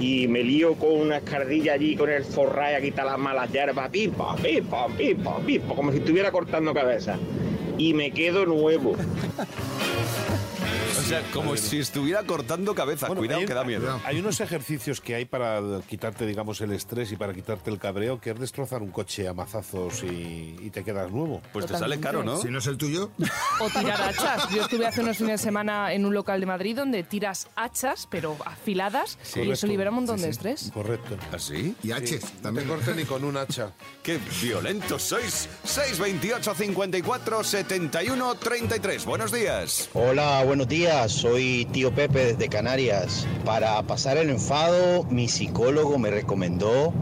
Y 0.00 0.26
me 0.28 0.42
lío 0.42 0.74
con 0.74 0.92
una 0.92 1.18
escardilla 1.18 1.74
allí 1.74 1.96
con 1.96 2.10
el 2.10 2.24
forraje 2.24 2.76
a 2.76 2.80
quitar 2.80 3.06
las 3.06 3.18
malas 3.18 3.50
hierbas, 3.52 3.88
pipa, 3.90 4.34
pipa, 4.36 4.88
pipa, 4.96 5.38
pipa, 5.38 5.74
como 5.74 5.92
si 5.92 5.98
estuviera 5.98 6.32
cortando 6.32 6.74
cabeza. 6.74 7.18
Y 7.78 7.94
me 7.94 8.10
quedo 8.10 8.46
nuevo. 8.46 8.94
O 10.98 11.02
sea, 11.04 11.22
como 11.32 11.56
si 11.56 11.78
estuviera 11.78 12.22
cortando 12.22 12.74
cabeza. 12.74 13.06
Bueno, 13.06 13.20
Cuidado, 13.20 13.44
que 13.46 13.54
da 13.54 13.64
miedo. 13.64 14.00
Hay 14.04 14.18
unos 14.20 14.40
ejercicios 14.40 15.00
que 15.00 15.14
hay 15.14 15.24
para 15.24 15.60
quitarte, 15.88 16.26
digamos, 16.26 16.60
el 16.60 16.72
estrés 16.72 17.10
y 17.12 17.16
para 17.16 17.32
quitarte 17.32 17.70
el 17.70 17.78
cabreo, 17.78 18.20
que 18.20 18.30
es 18.30 18.38
destrozar 18.38 18.82
un 18.82 18.90
coche 18.90 19.26
a 19.26 19.32
mazazos 19.32 20.02
y, 20.04 20.56
y 20.60 20.70
te 20.70 20.84
quedas 20.84 21.10
nuevo. 21.10 21.40
Pues 21.52 21.66
te 21.66 21.76
sale 21.78 21.98
caro, 21.98 22.22
¿no? 22.22 22.36
Si 22.36 22.48
no 22.48 22.58
es 22.58 22.66
el 22.66 22.76
tuyo. 22.76 23.10
O 23.60 23.68
tirar 23.70 24.00
hachas. 24.08 24.48
Yo 24.50 24.62
estuve 24.62 24.86
hace 24.86 25.00
unos 25.00 25.16
fines 25.16 25.40
de 25.40 25.44
semana 25.44 25.92
en 25.92 26.04
un 26.04 26.14
local 26.14 26.40
de 26.40 26.46
Madrid 26.46 26.76
donde 26.76 27.02
tiras 27.02 27.48
hachas, 27.56 28.06
pero 28.10 28.36
afiladas, 28.44 29.18
y 29.34 29.50
eso 29.50 29.66
libera 29.66 29.90
un 29.90 29.96
montón 29.96 30.20
de 30.20 30.28
estrés. 30.28 30.70
Correcto. 30.74 31.16
¿Así? 31.32 31.74
Y 31.82 31.92
H 31.92 32.20
No 32.20 32.28
también. 32.42 32.66
te 32.68 32.72
corte 32.74 32.94
ni 32.94 33.04
con 33.04 33.24
un 33.24 33.36
hacha. 33.36 33.72
¡Qué 34.02 34.18
violentos 34.42 35.02
sois! 35.02 35.48
628 35.64 36.54
54 36.54 37.44
71 37.44 38.34
33. 38.36 39.04
Buenos 39.06 39.32
días. 39.32 39.88
Hola, 39.94 40.42
buenos 40.44 40.68
días. 40.68 40.81
Soy 41.06 41.64
tío 41.70 41.94
Pepe 41.94 42.32
desde 42.32 42.48
Canarias. 42.48 43.24
Para 43.44 43.80
pasar 43.84 44.16
el 44.16 44.30
enfado, 44.30 45.04
mi 45.04 45.28
psicólogo 45.28 45.96
me 45.96 46.10
recomendó 46.10 46.92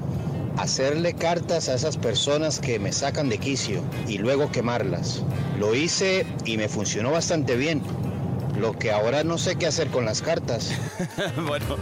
hacerle 0.58 1.14
cartas 1.14 1.70
a 1.70 1.76
esas 1.76 1.96
personas 1.96 2.60
que 2.60 2.78
me 2.78 2.92
sacan 2.92 3.30
de 3.30 3.38
quicio 3.38 3.80
y 4.06 4.18
luego 4.18 4.52
quemarlas. 4.52 5.22
Lo 5.58 5.74
hice 5.74 6.26
y 6.44 6.58
me 6.58 6.68
funcionó 6.68 7.10
bastante 7.10 7.56
bien. 7.56 7.80
Lo 8.60 8.78
que 8.78 8.90
ahora 8.92 9.24
no 9.24 9.38
sé 9.38 9.56
qué 9.56 9.66
hacer 9.66 9.88
con 9.88 10.04
las 10.04 10.20
cartas. 10.22 10.70
bueno, 11.46 11.76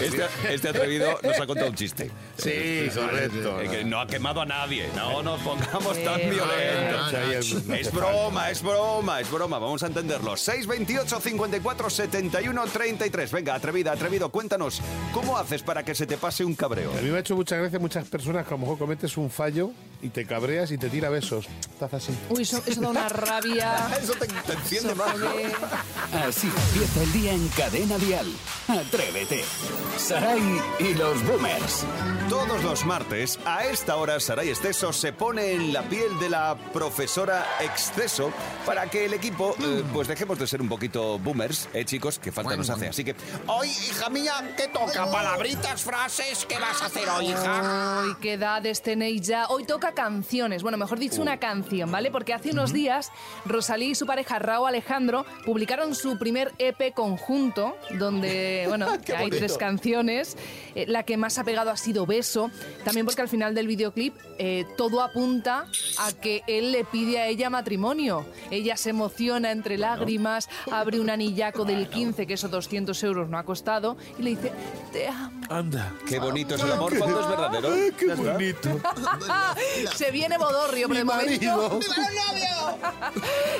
este, 0.00 0.24
este 0.54 0.68
atrevido 0.68 1.18
nos 1.22 1.40
ha 1.40 1.46
contado 1.46 1.68
un 1.70 1.74
chiste. 1.74 2.10
Sí, 2.36 2.88
correcto. 2.94 3.60
Eh, 3.60 3.68
que 3.68 3.84
no 3.84 4.00
ha 4.00 4.06
quemado 4.06 4.40
a 4.40 4.46
nadie. 4.46 4.88
No 4.94 5.22
nos 5.22 5.40
pongamos 5.40 6.02
tan 6.04 6.20
violentos. 6.20 7.14
Ahí 7.14 7.34
es- 7.34 7.64
no 7.66 7.74
Es 7.74 7.88
hace 7.88 7.96
broma, 7.96 8.50
es 8.50 8.62
broma, 8.62 9.20
es 9.20 9.30
broma. 9.30 9.58
Vamos 9.58 9.82
a 9.82 9.88
entenderlo. 9.88 10.36
628 10.36 11.20
54 11.20 11.90
71 11.90 12.64
33. 12.66 13.32
Venga, 13.32 13.54
atrevida, 13.54 13.92
atrevido, 13.92 14.28
cuéntanos. 14.30 14.80
¿Cómo 15.12 15.36
haces 15.36 15.62
para 15.62 15.82
que 15.84 15.94
se 15.94 16.06
te 16.06 16.16
pase 16.16 16.44
un 16.44 16.54
cabreo? 16.54 16.92
A 16.96 17.02
mí 17.02 17.10
me 17.10 17.16
ha 17.16 17.20
hecho 17.20 17.34
mucha 17.34 17.56
gracia 17.56 17.78
muchas 17.78 18.06
personas 18.08 18.46
que 18.46 18.54
a 18.54 18.56
lo 18.56 18.58
mejor 18.58 18.78
cometes 18.78 19.16
un 19.16 19.30
fallo 19.30 19.72
y 20.02 20.08
te 20.08 20.26
cabreas 20.26 20.70
y 20.70 20.78
te 20.78 20.88
tira 20.88 21.08
besos. 21.10 21.46
Estás 21.72 21.94
así. 21.94 22.12
Uy, 22.28 22.42
eso, 22.42 22.62
eso 22.66 22.80
da 22.80 22.88
una 22.88 23.08
rabia. 23.08 23.88
Eso 24.02 24.12
te, 24.14 24.26
te 24.26 24.52
enciende 24.52 24.94
más. 24.94 25.16
¿no? 25.18 25.28
Así 26.26 26.46
empieza 26.46 27.02
el 27.02 27.12
día 27.12 27.32
en 27.32 27.48
Cadena 27.48 27.98
Dial. 27.98 28.26
Atrévete. 28.68 29.44
Saray 29.98 30.60
y 30.78 30.94
los 30.94 31.24
boomers. 31.26 31.84
Todos 32.28 32.62
los 32.62 32.84
martes, 32.84 33.38
a 33.44 33.64
esta 33.64 33.96
hora, 33.96 34.20
Saray 34.20 34.50
Exceso 34.50 34.92
se 34.92 35.12
pone 35.12 35.52
en 35.52 35.72
la 35.72 35.82
piel 35.82 36.18
de 36.20 36.30
la 36.30 36.56
profesora 36.72 37.44
Exceso 37.60 38.30
para 38.64 38.88
que 38.88 39.06
el 39.06 39.14
equipo, 39.14 39.54
eh, 39.60 39.82
pues 39.92 40.08
dejemos 40.08 40.38
de 40.38 40.46
ser 40.46 40.60
un 40.62 40.68
poquito 40.68 41.18
boomers, 41.18 41.68
¿eh, 41.74 41.84
chicos? 41.84 42.18
Que 42.18 42.30
falta 42.32 42.56
nos 42.56 42.70
hace. 42.70 42.88
Así 42.88 43.04
que, 43.04 43.14
hoy, 43.46 43.68
hija 43.68 44.08
mía, 44.10 44.54
¿qué 44.56 44.68
toca? 44.68 45.10
¿Palabritas, 45.10 45.82
frases? 45.82 46.46
¿Qué 46.46 46.58
vas 46.58 46.80
a 46.82 46.86
hacer 46.86 47.08
hoy, 47.08 47.30
hija? 47.30 48.02
Uy, 48.04 48.16
qué 48.20 48.34
edades 48.34 48.82
tenéis 48.82 49.22
ya. 49.22 49.46
Hoy 49.48 49.64
toca 49.64 49.89
canciones. 49.92 50.62
Bueno, 50.62 50.78
mejor 50.78 50.98
dicho, 50.98 51.20
una 51.22 51.38
canción, 51.38 51.90
¿vale? 51.90 52.10
Porque 52.10 52.32
hace 52.34 52.50
unos 52.50 52.72
días 52.72 53.10
Rosalí 53.44 53.90
y 53.90 53.94
su 53.94 54.06
pareja 54.06 54.38
Rao 54.38 54.66
Alejandro 54.66 55.24
publicaron 55.44 55.94
su 55.94 56.18
primer 56.18 56.52
EP 56.58 56.92
conjunto, 56.94 57.76
donde, 57.98 58.64
bueno, 58.68 58.86
Qué 59.04 59.14
hay 59.16 59.30
tres 59.30 59.56
canciones. 59.58 60.36
Eh, 60.74 60.86
la 60.88 61.02
que 61.02 61.16
más 61.16 61.38
ha 61.38 61.44
pegado 61.44 61.70
ha 61.70 61.76
sido 61.76 62.06
Beso. 62.06 62.50
También 62.84 63.06
porque 63.06 63.22
al 63.22 63.28
final 63.28 63.54
del 63.54 63.66
videoclip 63.66 64.14
eh, 64.38 64.64
todo 64.76 65.02
apunta 65.02 65.66
a 65.98 66.12
que 66.12 66.42
él 66.46 66.72
le 66.72 66.84
pide 66.84 67.18
a 67.20 67.26
ella 67.26 67.50
matrimonio. 67.50 68.24
Ella 68.50 68.76
se 68.76 68.90
emociona 68.90 69.50
entre 69.52 69.78
lágrimas, 69.78 70.48
abre 70.70 71.00
un 71.00 71.10
anillaco 71.10 71.64
del 71.64 71.88
15, 71.88 72.26
que 72.26 72.34
esos 72.34 72.50
200 72.50 73.02
euros 73.04 73.28
no 73.28 73.38
ha 73.38 73.44
costado, 73.44 73.96
y 74.18 74.22
le 74.22 74.30
dice, 74.30 74.52
te 74.92 75.08
amo. 75.08 75.40
Anda. 75.48 75.92
Qué 76.06 76.18
bonito 76.18 76.54
es 76.54 76.62
el 76.62 76.72
amor 76.72 76.96
cuando 76.96 77.20
es 77.20 77.28
verdadero. 77.28 77.68
qué 77.98 78.06
Ya 78.06 78.14
está. 78.14 78.32
bonito. 78.32 78.68
Se 79.94 80.10
viene 80.10 80.38
Bodorrio, 80.38 80.88
pero 80.88 80.98
de 81.00 81.04
momento... 81.04 81.80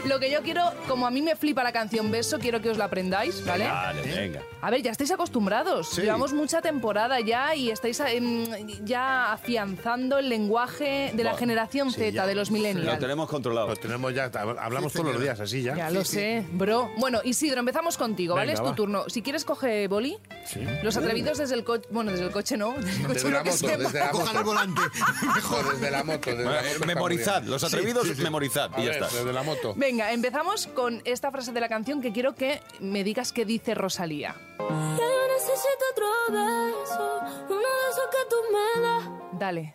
Lo 0.05 0.19
que 0.19 0.31
yo 0.31 0.43
quiero, 0.43 0.63
como 0.89 1.07
a 1.07 1.11
mí 1.11 1.23
me 1.23 1.37
flipa 1.37 1.63
la 1.63 1.73
canción 1.73 2.11
Beso, 2.11 2.39
quiero 2.39 2.61
que 2.61 2.71
os 2.71 2.79
la 2.79 2.87
aprendáis, 2.87 3.45
¿vale? 3.45 3.67
Vale, 3.67 4.03
venga. 4.03 4.43
A 4.61 4.71
ver, 4.71 4.83
ya 4.83 4.91
estáis 4.91 5.11
acostumbrados. 5.11 5.97
Llevamos 5.97 6.33
mucha 6.33 6.61
temporada 6.63 7.21
ya 7.21 7.55
y 7.55 7.71
estáis 7.71 8.01
em, 8.01 8.45
ya 8.85 9.33
afianzando 9.33 10.19
el 10.19 10.29
lenguaje 10.29 11.13
de 11.15 11.25
la 11.25 11.31
Bueno, 11.31 11.37
generación 11.39 11.93
Z, 11.93 12.11
ya. 12.11 12.27
de 12.27 12.35
los 12.35 12.49
Lo 12.51 12.55
millennials. 12.55 12.99
tenemos 12.99 13.29
controlado. 13.29 13.69
Lo 13.69 13.77
tenemos 13.77 14.15
ya, 14.15 14.31
hablamos 14.61 14.93
todos 14.93 15.13
los 15.13 15.21
días 15.23 15.39
así 15.41 15.63
ya. 15.63 15.77
Ya 15.77 15.91
lo 15.91 16.05
sé, 16.05 16.47
bro. 16.53 16.91
Bueno, 16.99 17.21
Isidro, 17.25 17.61
empezamos 17.61 17.97
contigo, 17.97 18.35
¿vale? 18.35 18.49
Venga, 18.53 18.61
es 18.61 18.65
tu 18.65 18.71
va. 18.71 18.75
turno. 18.77 19.05
Si 19.09 19.23
quieres, 19.23 19.45
coge 19.45 19.87
boli. 19.89 20.19
Sí. 20.47 20.61
Los 20.83 20.97
atrevidos 20.97 21.39
desde 21.39 21.55
el 21.55 21.65
coche. 21.65 21.89
Bueno, 21.91 22.11
desde 22.11 22.25
el 22.27 22.31
coche 22.33 22.57
no. 22.57 22.73
Desde 22.79 22.91
el 23.03 23.07
coche 23.07 23.15
Desde 23.15 23.31
no 23.31 23.37
la 23.37 23.43
que 23.43 23.51
moto, 23.51 23.59
sepa. 23.67 23.77
desde 23.79 23.99
la 24.01 24.11
Cojan 24.11 24.29
el 24.29 24.33
moto. 24.35 24.45
volante. 24.47 24.81
Mejor, 25.35 25.73
desde 25.73 25.91
la 25.91 26.05
moto. 26.11 26.31
Desde 26.31 26.45
la 26.45 26.51
Bueno, 26.51 26.69
moto 26.69 26.85
eh, 26.85 26.87
memorizad, 26.87 27.43
los 27.45 27.65
atrevidos, 27.65 28.03
Sí, 28.05 28.09
sí, 28.11 28.15
sí. 28.17 28.23
memorizad 28.23 28.71
y 28.79 28.85
ya 28.85 28.91
está. 28.93 29.07
Desde 29.09 29.33
la 29.33 29.43
moto. 29.43 29.75
Venga, 29.77 30.13
empezamos 30.13 30.67
con 30.69 31.01
esta 31.05 31.31
frase 31.31 31.53
de 31.53 31.61
la 31.61 31.69
canción 31.69 32.01
que 32.01 32.13
quiero 32.13 32.35
que 32.35 32.61
me 32.81 33.05
digas 33.05 33.33
qué 33.33 33.45
dice 33.45 33.75
Rosalía. 33.75 34.35
Ya 34.59 34.65
yo 34.67 35.29
necesito 35.35 35.85
otro 35.93 36.07
beso, 36.31 37.21
uno 37.49 37.59
de 37.61 37.91
esos 37.91 38.09
que 38.11 38.29
tú 38.29 38.37
me 38.53 38.83
das. 38.83 39.05
Dale. 39.39 39.75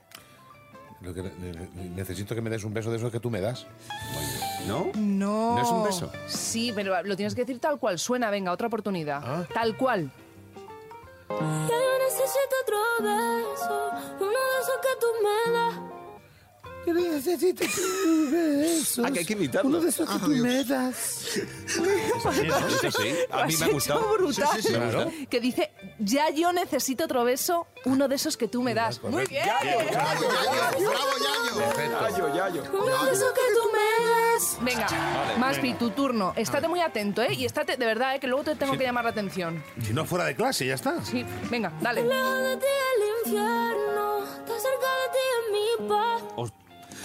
Lo 1.01 1.13
que 1.13 1.21
necesito 1.95 2.33
que 2.33 2.41
me 2.41 2.49
des 2.49 2.63
un 2.63 2.73
beso 2.73 2.89
de 2.89 2.97
esos 2.97 3.11
que 3.11 3.19
tú 3.19 3.29
me 3.29 3.39
das. 3.41 3.67
¿No? 4.65 4.89
No. 4.95 5.55
¿No 5.55 5.61
es 5.61 5.67
un 5.69 5.83
beso? 5.83 6.11
Sí, 6.27 6.71
pero 6.73 7.03
lo 7.03 7.15
tienes 7.15 7.35
que 7.35 7.41
decir 7.41 7.59
tal 7.59 7.77
cual 7.77 7.99
suena. 7.99 8.31
Venga, 8.31 8.51
otra 8.51 8.67
oportunidad. 8.67 9.21
Ah. 9.23 9.45
Tal 9.53 9.77
cual. 9.77 10.11
Ya 11.29 11.35
yo 11.37 11.97
necesito 11.99 12.55
otro 12.63 12.77
beso, 13.01 13.91
uno 14.19 14.29
de 14.29 14.61
esos 14.61 14.77
que 14.81 14.95
tú 14.99 15.07
me 15.23 15.51
das. 15.53 15.75
Yo 16.85 16.93
necesito 16.93 17.63
un 18.05 18.31
beso. 18.31 19.03
Ah, 19.05 19.11
que 19.11 19.19
hay 19.19 19.25
que 19.25 19.33
imitarlo. 19.33 19.79
de 19.79 19.89
esos 19.89 20.09
que 20.09 20.19
tú 20.19 20.27
me 20.31 20.63
das. 20.63 21.37
Eso 21.37 22.91
sí, 22.91 23.13
a 23.31 23.45
mí 23.45 23.55
me 23.57 23.65
ha 23.65 23.69
gustado. 23.69 24.13
brutal. 24.13 24.47
Sí, 24.55 24.61
sí, 24.61 24.67
sí. 24.67 24.73
Claro. 24.73 25.11
Que 25.29 25.39
dice, 25.39 25.71
ya 25.99 26.29
yo 26.29 26.53
necesito 26.53 27.05
otro 27.05 27.23
beso, 27.23 27.67
uno 27.85 28.07
de 28.07 28.15
esos 28.15 28.37
que 28.37 28.47
tú 28.47 28.61
me 28.61 28.73
das. 28.73 29.01
Muy 29.03 29.25
bien. 29.25 29.45
Bravo, 29.45 29.63
Yayo. 29.65 30.89
Bravo, 30.89 31.13
Yayo. 31.23 31.99
Yayo, 31.99 32.35
yayo. 32.35 32.63
Uno 32.73 33.05
de 33.05 33.11
esos 33.11 33.31
que 33.33 33.41
tú 33.53 33.69
me 33.71 34.05
das. 34.05 34.57
Venga, 34.61 35.35
Maspi, 35.39 35.73
tu 35.75 35.89
turno. 35.91 36.33
Estate 36.35 36.67
muy 36.67 36.81
atento, 36.81 37.21
¿eh? 37.21 37.33
Y 37.33 37.45
estate, 37.45 37.77
de 37.77 37.85
verdad, 37.85 38.15
¿eh? 38.15 38.19
Que 38.19 38.27
luego 38.27 38.43
te 38.43 38.55
tengo 38.55 38.77
que 38.77 38.83
llamar 38.83 39.03
la 39.05 39.11
atención. 39.11 39.63
Si 39.81 39.93
no 39.93 40.05
fuera 40.05 40.25
de 40.25 40.35
clase, 40.35 40.65
ya 40.65 40.75
está. 40.75 41.03
Sí, 41.03 41.25
venga, 41.49 41.71
dale. 41.81 42.03
Lejos 42.03 42.39
de 42.39 42.57
ti 42.57 42.65
el 42.65 43.27
infierno, 43.27 44.23
está 44.23 44.53
cerca 44.59 44.89
de 45.01 45.09
ti 45.11 45.19
en 45.37 45.53
mi 45.53 45.89
paz. 45.89 46.21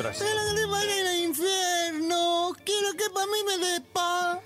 Ostras. 0.00 0.18
Quiero 0.18 0.40
que 0.48 0.54
te 0.60 0.66
vaya 0.66 1.10
al 1.10 1.18
infierno. 1.20 2.52
Quiero 2.64 2.92
que 2.96 3.10
para 3.12 3.26
mí 3.26 3.32
me 3.46 3.58
dé 3.58 3.80
paz. 3.92 4.38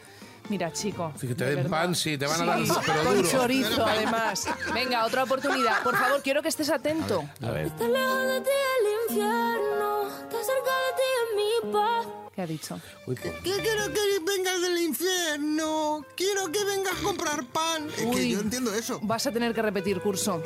Mira, 0.48 0.72
chico. 0.72 1.12
Te 1.18 1.26
de 1.28 1.34
den 1.34 1.56
verdad. 1.56 1.70
pan, 1.70 1.94
sí, 1.94 2.18
te 2.18 2.26
van 2.26 2.42
a 2.42 2.44
dar, 2.44 2.58
Sí, 2.66 2.72
pero 2.84 3.02
con 3.04 3.16
duro. 3.16 3.28
chorizo, 3.30 3.86
además. 3.86 4.46
Venga, 4.74 5.06
otra 5.06 5.22
oportunidad. 5.24 5.82
Por 5.82 5.96
favor, 5.96 6.22
quiero 6.22 6.42
que 6.42 6.48
estés 6.48 6.68
atento. 6.70 7.24
A 7.40 7.50
ver. 7.50 7.66
Está 7.66 7.88
lejos 7.88 8.42
¿Qué 12.34 12.42
ha 12.42 12.46
dicho? 12.48 12.80
Uy, 13.06 13.14
pues, 13.14 13.32
Que 13.42 13.50
quiero 13.62 13.84
que 13.92 14.00
vengas 14.26 14.60
del 14.60 14.78
infierno. 14.78 16.04
Quiero 16.16 16.50
que 16.50 16.64
vengas 16.64 16.98
a 16.98 17.02
comprar 17.04 17.44
pan. 17.46 17.88
Es 17.96 18.04
que 18.16 18.28
yo 18.28 18.40
entiendo 18.40 18.74
eso. 18.74 18.98
Vas 19.02 19.24
a 19.28 19.30
tener 19.32 19.54
que 19.54 19.62
repetir 19.62 20.00
curso. 20.00 20.42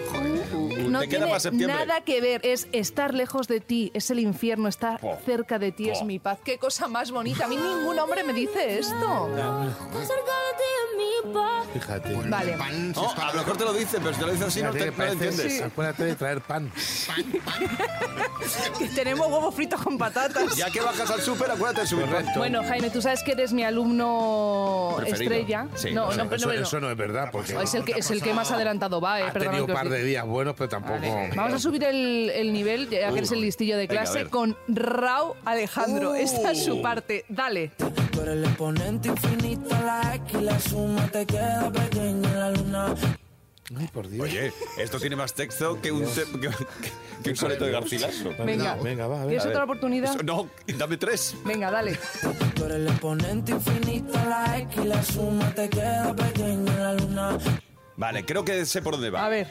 No 0.88 1.00
Te 1.00 1.08
queda 1.08 1.08
tiene 1.08 1.26
para 1.28 1.40
septiembre. 1.40 1.76
nada 1.86 2.02
que 2.02 2.20
ver. 2.20 2.42
Es 2.44 2.68
estar 2.72 3.14
lejos 3.14 3.48
de 3.48 3.60
ti, 3.60 3.90
es 3.94 4.10
el 4.10 4.18
infierno. 4.18 4.68
Estar 4.68 5.00
Oh. 5.02 5.16
cerca 5.24 5.58
de 5.58 5.72
ti 5.72 5.88
es 5.88 5.98
Oh. 6.02 6.04
mi 6.04 6.18
paz. 6.18 6.38
Qué 6.44 6.58
cosa 6.58 6.88
más 6.88 7.10
bonita. 7.10 7.46
A 7.46 7.48
mí 7.48 7.56
ningún 7.56 7.98
hombre 7.98 8.22
me 8.22 8.34
dice 8.34 8.78
esto. 8.80 9.28
Está 9.30 9.74
cerca 9.92 10.32
de 10.44 10.52
ti 10.58 10.68
en 10.82 10.98
mi 10.98 11.34
paz. 11.34 11.66
fíjate. 11.72 12.14
Vale. 12.28 12.52
Pan, 12.58 12.94
si 12.94 13.00
No, 13.00 13.14
para- 13.14 13.28
a 13.28 13.32
lo 13.32 13.38
mejor 13.40 13.56
te 13.56 13.64
lo 13.64 13.72
dice, 13.72 13.98
pero 13.98 14.12
si 14.12 14.20
te 14.20 14.26
lo 14.26 14.32
dice 14.32 14.44
así 14.44 14.62
no, 14.62 14.72
te, 14.72 14.90
no 14.90 14.96
lo 15.06 15.12
entiendes. 15.12 15.62
Acuérdate 15.62 16.04
de 16.04 16.14
traer 16.16 16.40
pan. 16.42 16.70
Que 18.78 18.88
tenemos 18.88 19.26
huevos 19.28 19.54
fritos 19.54 19.80
con 19.82 19.98
patatas. 19.98 20.56
Ya 20.56 20.70
que 20.70 20.80
bajas 20.80 21.10
al 21.10 21.20
súper, 21.22 21.50
acuérdate 21.50 21.77
subir. 21.86 22.06
Bueno, 22.36 22.62
Jaime, 22.64 22.90
tú 22.90 23.00
sabes 23.02 23.22
que 23.22 23.32
eres 23.32 23.52
mi 23.52 23.64
alumno 23.64 24.94
Preferido. 24.96 25.32
estrella. 25.34 25.68
Sí, 25.74 25.92
no, 25.92 26.10
eso, 26.10 26.24
no, 26.24 26.30
no. 26.36 26.52
eso 26.52 26.80
no 26.80 26.90
es 26.90 26.96
verdad, 26.96 27.28
porque 27.32 27.54
Es 27.62 27.74
el 27.74 27.84
que, 27.84 27.92
es 27.92 28.10
el 28.10 28.22
que 28.22 28.34
más 28.34 28.50
adelantado 28.50 29.00
va, 29.00 29.20
eh. 29.20 29.24
ha 29.24 29.32
tenido 29.32 29.64
un 29.64 29.72
par 29.72 29.88
de 29.88 30.02
días 30.02 30.26
buenos, 30.26 30.54
pero 30.56 30.68
tampoco... 30.68 31.00
Vale, 31.00 31.30
Vamos 31.34 31.54
a 31.54 31.58
subir 31.58 31.84
el, 31.84 32.30
el 32.30 32.52
nivel, 32.52 32.88
ya 32.88 33.10
que 33.10 33.18
eres 33.18 33.32
el 33.32 33.40
listillo 33.40 33.76
de 33.76 33.88
clase, 33.88 34.26
con 34.26 34.56
Rao 34.68 35.36
Alejandro. 35.44 36.10
Uh. 36.12 36.14
Esta 36.14 36.52
es 36.52 36.64
su 36.64 36.82
parte. 36.82 37.24
Dale. 37.28 37.70
Tú 37.76 38.20
eres 38.22 38.34
el 38.34 38.44
exponente 38.44 39.08
infinito, 39.08 39.68
la 39.84 40.14
X, 40.16 40.42
la 40.42 40.58
suma 40.58 41.06
te 41.08 41.26
queda 41.26 41.70
pequeña 41.70 42.28
en 42.28 42.38
la 42.38 42.50
luna. 42.50 42.94
Ay, 43.76 43.86
por 43.92 44.08
Dios. 44.08 44.24
Oye, 44.24 44.52
esto 44.78 44.98
tiene 44.98 45.14
más 45.16 45.34
texto 45.34 45.78
que 45.80 45.92
un, 45.92 46.04
te- 46.06 46.24
que, 46.24 46.48
que- 46.48 46.92
que 47.22 47.30
un 47.30 47.36
soneto 47.36 47.64
de 47.66 47.72
Garcilaso. 47.72 48.30
Venga. 48.44 48.76
Venga, 48.76 49.06
va, 49.06 49.16
a 49.16 49.26
ver. 49.26 49.28
¿Quieres 49.28 49.44
A 49.44 49.48
otra 49.48 49.60
ver. 49.60 49.64
oportunidad? 49.70 50.14
Eso- 50.14 50.22
No, 50.22 50.48
dame 50.78 50.96
tres. 50.96 51.34
Venga, 51.44 51.70
dale. 51.70 51.98
Tú 52.54 52.64
eres 52.64 52.76
el 52.78 52.88
exponente 52.88 53.52
infinito, 53.52 54.12
la 54.26 54.58
X, 54.58 54.84
la 54.86 55.02
suma 55.02 55.54
te 55.54 55.68
queda 55.68 56.14
pequeña 56.16 56.54
en 56.74 56.82
la 56.82 56.94
luna. 56.94 57.38
Vale, 57.96 58.24
creo 58.24 58.44
que 58.44 58.64
sé 58.64 58.80
por 58.80 58.94
dónde 58.94 59.10
va. 59.10 59.26
A 59.26 59.28
ver. 59.28 59.48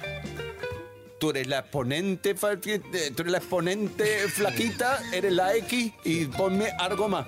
Tú 1.19 1.31
eres 1.31 1.47
la 1.47 1.59
exponente, 1.59 2.31
eh, 2.31 3.11
tú 3.15 3.21
eres 3.23 3.31
la 3.31 3.37
exponente 3.39 4.05
flaquita, 4.29 4.99
eres 5.11 5.33
la 5.33 5.55
X 5.55 5.91
y 6.05 6.25
ponme 6.25 6.69
algo 6.79 7.07
más. 7.09 7.25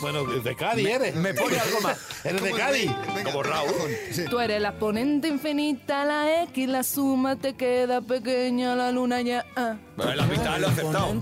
Bueno, 0.00 0.24
de 0.24 0.54
Cádiz 0.56 0.86
eres. 0.88 1.14
Me 1.16 1.34
pone 1.34 1.58
algo 1.58 1.80
más. 1.80 1.98
Eres 2.24 2.42
de 2.42 2.52
Cádiz. 2.52 2.90
Venga, 3.14 3.24
Como 3.24 3.42
Raúl. 3.42 3.70
Sí. 4.12 4.24
Tú 4.30 4.38
eres 4.40 4.60
la 4.60 4.72
ponente 4.78 5.28
infinita, 5.28 6.04
la 6.04 6.42
X, 6.44 6.68
la 6.68 6.82
suma 6.82 7.36
te 7.36 7.54
queda 7.54 8.00
pequeña, 8.00 8.74
la 8.76 8.92
luna 8.92 9.20
ya. 9.22 9.44
ah. 9.56 9.76
La 9.98 10.26
mitad 10.26 10.58
lo 10.58 10.68
aceptado. 10.68 11.14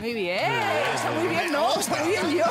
Muy 0.00 0.14
bien. 0.14 0.52
Está 0.94 1.10
muy 1.18 1.28
bien, 1.28 1.52
¿no? 1.52 1.80
Está 1.80 1.96
muy 2.04 2.08
bien 2.10 2.38
yo. 2.38 2.44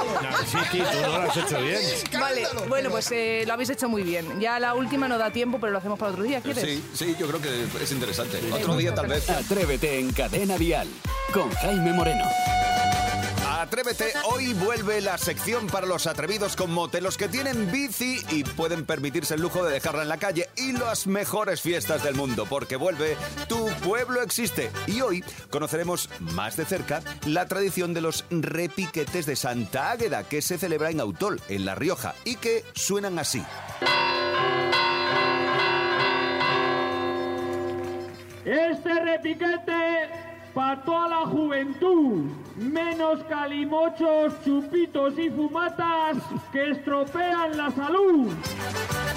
Sí, 0.46 0.58
sí, 0.72 0.78
tú 0.78 1.02
no 1.02 1.08
lo 1.08 1.32
has 1.32 1.38
hecho 1.38 1.62
bien. 1.62 1.80
Vale, 2.20 2.48
bueno, 2.68 2.90
pues 2.90 3.12
eh, 3.12 3.44
lo 3.48 3.54
habéis 3.54 3.70
hecho 3.70 3.88
muy 3.88 4.04
bien. 4.04 4.40
Ya 4.40 4.60
la 4.60 4.74
última 4.76 5.08
no 5.08 5.18
da 5.18 5.32
tiempo, 5.32 5.60
pero 5.60 5.72
lo 5.72 5.78
hacemos 5.78 5.98
para 5.98 6.12
otro 6.12 6.24
día, 6.24 6.42
¿quieres? 6.42 6.64
Sí, 6.64 6.84
sí, 6.94 7.16
yo 7.18 7.28
creo 7.28 7.42
que 7.42 7.64
es 7.82 7.92
interesante. 7.92 8.40
Otro 8.52 8.76
día 8.76 8.94
tal 8.94 9.08
vez. 9.08 9.30
Atrévete 9.30 10.00
en 10.00 10.12
Cadena 10.12 10.58
Dial 10.58 10.88
con 11.34 11.50
Jaime 11.52 11.94
Moreno. 11.94 12.26
Atrévete, 13.62 14.12
hoy 14.24 14.56
vuelve 14.56 15.02
la 15.02 15.20
sección 15.20 15.68
para 15.68 15.86
los 15.86 16.08
atrevidos 16.08 16.56
con 16.56 16.74
mote, 16.74 17.00
los 17.00 17.16
que 17.16 17.28
tienen 17.28 17.72
bici 17.72 18.20
y 18.32 18.44
pueden 18.44 18.88
permitirse 18.88 19.36
el 19.36 19.42
lujo 19.42 19.64
de 19.64 19.72
dejarla 19.72 20.02
en 20.02 20.10
la 20.10 20.18
calle 20.18 20.50
y 20.58 20.72
las 20.72 21.06
mejores 21.06 21.62
fiestas 21.62 22.04
del 22.04 22.16
mundo, 22.16 22.48
porque 22.50 22.76
vuelve 22.76 23.16
Tu 23.48 23.68
Pueblo 23.88 24.24
Existe. 24.24 24.72
Y 24.88 25.02
hoy 25.02 25.24
conoceremos 25.52 26.10
más 26.20 26.58
de 26.58 26.66
cerca 26.66 27.04
la 27.28 27.46
tradición 27.46 27.94
de 27.94 28.02
los 28.02 28.26
repiquetes 28.32 29.28
de 29.28 29.36
Santa 29.36 29.92
Águeda, 29.92 30.24
que 30.24 30.42
se 30.42 30.58
celebra 30.58 30.90
en 30.90 31.00
Autol, 31.00 31.40
en 31.48 31.64
La 31.64 31.76
Rioja, 31.76 32.16
y 32.26 32.38
que 32.38 32.66
suenan 32.74 33.20
así. 33.20 33.44
Este 38.44 39.00
repiquete 39.02 40.21
para 40.54 40.82
toda 40.84 41.08
la 41.08 41.26
juventud, 41.26 42.30
menos 42.58 43.24
calimochos, 43.30 44.34
chupitos 44.44 45.18
y 45.18 45.30
fumatas 45.30 46.18
que 46.52 46.72
estropean 46.72 47.58
la 47.58 47.72
salud. 47.72 48.34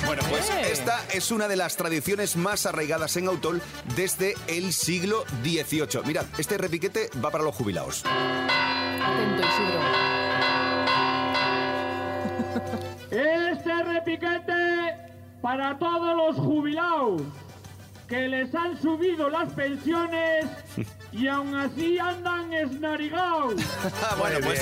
Bueno, 0.06 0.22
pues 0.28 0.50
esta 0.70 1.00
es 1.12 1.30
una 1.30 1.48
de 1.48 1.56
las 1.56 1.76
tradiciones 1.76 2.36
más 2.36 2.66
arraigadas 2.66 3.16
en 3.16 3.28
Autol 3.28 3.60
desde 3.96 4.34
el 4.46 4.72
siglo 4.72 5.24
XVIII. 5.42 6.02
Mirad, 6.04 6.26
este 6.38 6.58
repiquete 6.58 7.10
va 7.24 7.30
para 7.30 7.44
los 7.44 7.54
jubilados. 7.54 8.04
Atento, 8.04 9.42
Isidro. 9.48 9.80
Este 13.10 13.82
repiquete 13.82 15.12
para 15.40 15.78
todos 15.78 16.16
los 16.16 16.36
jubilados 16.36 17.22
que 18.14 18.28
les 18.28 18.54
han 18.54 18.80
subido 18.80 19.28
las 19.28 19.52
pensiones 19.54 20.46
y 21.10 21.26
aún 21.26 21.52
así 21.56 21.98
andan 21.98 22.52
esnarigados. 22.52 23.54
Ah, 24.02 24.16
bueno, 24.18 24.38
pues 24.42 24.60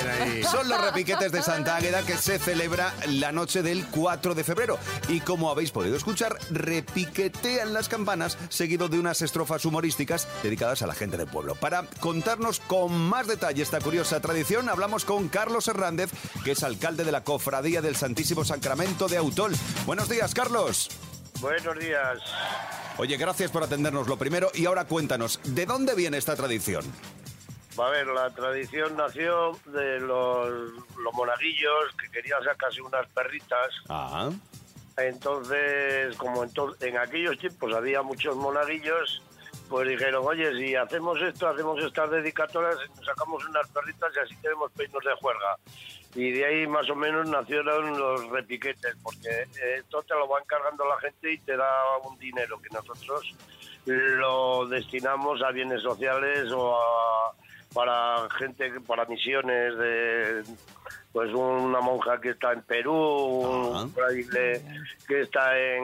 son 0.49 0.69
los 0.69 0.79
repiquetes 0.81 1.31
de 1.31 1.41
Santa 1.41 1.75
Águeda 1.75 2.03
que 2.03 2.17
se 2.17 2.39
celebra 2.39 2.93
la 3.07 3.31
noche 3.31 3.61
del 3.61 3.85
4 3.87 4.35
de 4.35 4.43
febrero. 4.43 4.79
Y 5.09 5.19
como 5.19 5.49
habéis 5.49 5.71
podido 5.71 5.95
escuchar, 5.95 6.37
repiquetean 6.49 7.73
las 7.73 7.89
campanas 7.89 8.37
seguido 8.49 8.89
de 8.89 8.99
unas 8.99 9.21
estrofas 9.21 9.65
humorísticas 9.65 10.27
dedicadas 10.43 10.81
a 10.81 10.87
la 10.87 10.95
gente 10.95 11.17
del 11.17 11.27
pueblo. 11.27 11.55
Para 11.55 11.83
contarnos 11.99 12.59
con 12.59 12.93
más 12.93 13.27
detalle 13.27 13.61
esta 13.61 13.81
curiosa 13.81 14.21
tradición, 14.21 14.69
hablamos 14.69 15.03
con 15.03 15.27
Carlos 15.27 15.67
Hernández, 15.67 16.11
que 16.43 16.51
es 16.51 16.63
alcalde 16.63 17.03
de 17.03 17.11
la 17.11 17.23
Cofradía 17.23 17.81
del 17.81 17.95
Santísimo 17.95 18.45
Sacramento 18.45 19.07
de 19.07 19.17
Autol. 19.17 19.53
Buenos 19.85 20.09
días, 20.09 20.33
Carlos. 20.33 20.89
Buenos 21.43 21.77
días. 21.77 22.19
Oye, 22.97 23.17
gracias 23.17 23.51
por 23.51 23.63
atendernos 23.63 24.07
lo 24.07 24.17
primero. 24.17 24.49
Y 24.53 24.65
ahora 24.65 24.85
cuéntanos, 24.85 25.41
¿de 25.43 25.65
dónde 25.65 25.93
viene 25.93 26.17
esta 26.17 26.37
tradición? 26.37 26.85
A 27.77 27.89
ver, 27.89 28.07
la 28.07 28.29
tradición 28.29 28.95
nació 28.95 29.51
de 29.65 29.99
los, 29.99 30.49
los 30.49 31.13
monaguillos 31.13 31.93
que 32.01 32.09
querían 32.11 32.41
sacarse 32.45 32.81
unas 32.81 33.05
perritas. 33.07 33.73
Ah. 33.89 34.31
Entonces, 34.95 36.15
como 36.15 36.45
en, 36.45 36.51
en 36.79 36.97
aquellos 36.97 37.37
tiempos 37.37 37.73
había 37.73 38.01
muchos 38.01 38.37
monaguillos, 38.37 39.21
pues 39.67 39.89
dijeron, 39.89 40.23
oye, 40.25 40.49
si 40.55 40.75
hacemos 40.75 41.21
esto, 41.21 41.49
hacemos 41.49 41.83
estas 41.83 42.09
dedicatorias, 42.09 42.77
sacamos 43.05 43.45
unas 43.45 43.67
perritas 43.67 44.13
y 44.15 44.19
así 44.19 44.35
tenemos 44.41 44.71
peinos 44.71 45.03
de 45.03 45.13
juerga. 45.19 45.57
Y 46.15 46.31
de 46.31 46.45
ahí 46.45 46.67
más 46.67 46.87
o 46.89 46.95
menos 46.95 47.27
nacieron 47.27 47.97
los 47.97 48.29
repiquetes, 48.29 48.95
porque 49.01 49.29
eh, 49.29 49.75
esto 49.79 50.03
te 50.03 50.13
lo 50.13 50.27
va 50.27 50.39
encargando 50.39 50.85
la 50.87 50.97
gente 50.99 51.31
y 51.33 51.37
te 51.39 51.57
da 51.57 51.71
un 52.07 52.17
dinero 52.19 52.59
que 52.61 52.69
nosotros 52.71 53.33
lo 53.85 54.67
destinamos 54.67 55.41
a 55.41 55.51
bienes 55.51 55.81
sociales 55.81 56.51
o 56.51 56.75
a- 56.75 57.33
para 57.73 58.29
gente, 58.37 58.71
para 58.81 59.05
misiones 59.05 59.75
de 59.77 60.43
pues 61.11 61.31
una 61.33 61.79
monja 61.81 62.21
que 62.21 62.29
está 62.29 62.53
en 62.53 62.61
Perú, 62.61 62.93
un 62.93 63.91
fraile 63.93 64.61
que 65.07 65.21
está 65.21 65.57
en 65.59 65.83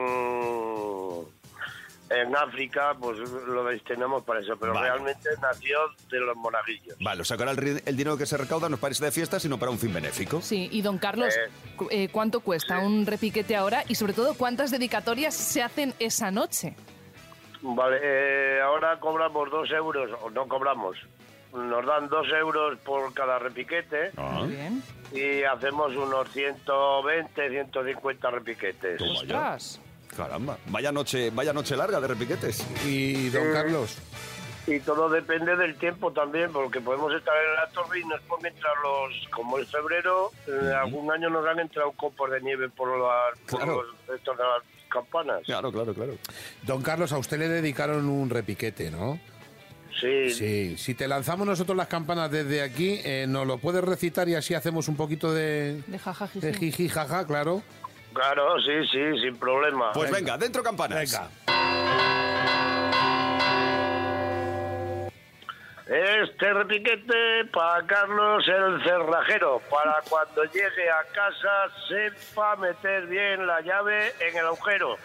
en 2.10 2.34
África, 2.36 2.94
pues 3.00 3.18
lo 3.18 3.62
destinamos 3.64 4.24
para 4.24 4.40
eso, 4.40 4.56
pero 4.58 4.74
Vale. 4.74 4.88
realmente 4.90 5.28
nació 5.40 5.78
de 6.10 6.18
los 6.20 6.36
monaguillos. 6.36 6.96
Vale, 7.00 7.22
o 7.22 7.24
sea 7.24 7.36
que 7.36 7.44
ahora 7.44 7.52
el, 7.62 7.96
dinero 7.96 8.16
que 8.18 8.26
se 8.26 8.36
recauda 8.36 8.68
no 8.68 8.76
parece 8.78 9.04
de 9.04 9.12
fiesta, 9.12 9.38
sino 9.38 9.58
para 9.58 9.70
un 9.70 9.78
fin 9.78 9.92
benéfico. 9.94 10.40
Sí, 10.42 10.68
y 10.72 10.82
don 10.82 10.98
Carlos, 10.98 11.32
cu- 11.76 11.86
eh, 11.90 12.08
¿cuánto 12.10 12.40
cuesta 12.40 12.80
un 12.80 13.06
repiquete 13.06 13.54
ahora? 13.54 13.84
Y 13.86 13.94
sobre 13.94 14.12
todo, 14.12 14.34
¿cuántas 14.34 14.70
dedicatorias 14.72 15.34
se 15.34 15.62
hacen 15.62 15.94
esa 16.00 16.30
noche? 16.32 16.74
Vale, 17.62 17.98
eh, 18.02 18.60
ahora 18.60 18.98
cobramos 18.98 19.50
dos 19.50 19.70
euros, 19.70 20.10
o 20.22 20.30
no 20.30 20.48
cobramos, 20.48 20.96
nos 21.52 21.86
dan 21.86 22.08
dos 22.08 22.26
euros 22.32 22.78
por 22.80 23.12
cada 23.14 23.38
repiquete 23.38 24.10
Ah. 24.16 24.44
Bien. 24.48 24.82
y 25.12 25.42
hacemos 25.44 25.94
unos 25.94 26.28
120, 26.32 27.50
150 27.50 28.30
repiquetes. 28.30 29.00
¡Ostras! 29.02 29.80
Caramba, 30.16 30.58
vaya 30.66 30.90
noche, 30.92 31.30
vaya 31.30 31.52
noche 31.52 31.76
larga 31.76 32.00
de 32.00 32.08
repiquetes. 32.08 32.64
Y 32.86 33.28
don 33.30 33.46
Eh, 33.48 33.52
Carlos, 33.52 33.96
Y 34.66 34.78
todo 34.80 35.08
depende 35.08 35.56
del 35.56 35.76
tiempo 35.76 36.12
también, 36.12 36.52
porque 36.52 36.80
podemos 36.80 37.12
estar 37.14 37.34
en 37.36 37.54
la 37.56 37.68
torre 37.70 38.00
y 38.00 38.04
nos 38.04 38.20
pueden 38.22 38.46
entrar 38.54 38.72
los, 38.82 39.28
como 39.30 39.58
es 39.58 39.68
febrero, 39.70 40.30
eh, 40.46 40.72
algún 40.74 41.10
año 41.10 41.30
nos 41.30 41.46
han 41.46 41.60
entrado 41.60 41.92
copos 41.92 42.30
de 42.30 42.40
nieve 42.42 42.68
por, 42.68 42.88
las, 42.98 43.38
por 43.48 43.66
los 43.66 43.86
estos 44.14 44.36
de 44.36 44.42
las 44.44 44.62
campanas. 44.88 45.42
Claro, 45.44 45.72
claro, 45.72 45.94
claro. 45.94 46.14
don 46.62 46.82
Carlos, 46.82 47.12
a 47.12 47.18
usted 47.18 47.38
le 47.38 47.48
dedicaron 47.48 48.08
un 48.08 48.28
repiquete, 48.28 48.90
¿no? 48.90 49.18
Sí, 49.98 50.30
Sí, 50.30 50.76
si 50.78 50.94
te 50.94 51.06
lanzamos 51.08 51.46
nosotros 51.46 51.76
las 51.76 51.88
campanas 51.88 52.30
desde 52.30 52.62
aquí, 52.62 53.00
eh, 53.04 53.26
¿nos 53.28 53.46
lo 53.46 53.58
puedes 53.58 53.82
recitar 53.84 54.28
y 54.28 54.34
así 54.34 54.54
hacemos 54.54 54.88
un 54.88 54.96
poquito 54.96 55.32
de, 55.32 55.82
De 55.86 55.98
jajajiji. 55.98 56.40
de 56.46 56.54
jiji, 56.54 56.88
jaja, 56.88 57.26
claro? 57.26 57.62
Claro, 58.12 58.60
sí, 58.60 58.86
sí, 58.90 59.20
sin 59.20 59.36
problema. 59.36 59.92
Pues 59.92 60.10
venga, 60.10 60.36
dentro 60.38 60.62
campanas. 60.62 60.98
Venga. 60.98 61.28
Este 65.86 66.52
repiquete 66.52 67.46
para 67.52 67.84
Carlos 67.84 68.44
el 68.46 68.80
cerrajero, 68.84 69.60
para 69.68 70.00
cuando 70.08 70.44
llegue 70.44 70.88
a 70.88 71.02
casa 71.12 71.74
sepa 71.88 72.54
meter 72.56 73.06
bien 73.08 73.44
la 73.44 73.60
llave 73.60 74.14
en 74.20 74.36
el 74.36 74.46
agujero. 74.46 74.96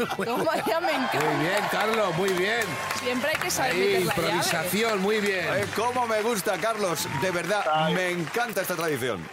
Toma, 0.24 0.52
ya 0.66 0.80
me 0.80 0.92
encanta. 0.92 1.20
Muy 1.24 1.44
bien, 1.44 1.64
Carlos, 1.70 2.14
muy 2.16 2.28
bien. 2.30 2.60
Siempre 2.96 3.30
hay 3.30 3.36
que 3.40 3.50
saber 3.50 3.72
Ahí, 3.72 3.78
meter 3.78 4.00
la 4.06 4.14
llave. 4.14 4.26
improvisación, 4.28 5.00
muy 5.00 5.20
bien. 5.20 5.46
Eh, 5.54 5.66
¿Cómo 5.74 6.06
me 6.06 6.20
gusta, 6.22 6.58
Carlos? 6.58 7.08
De 7.22 7.30
verdad, 7.30 7.88
me 7.90 8.10
encanta 8.10 8.60
esta 8.60 8.74
tradición. 8.76 9.26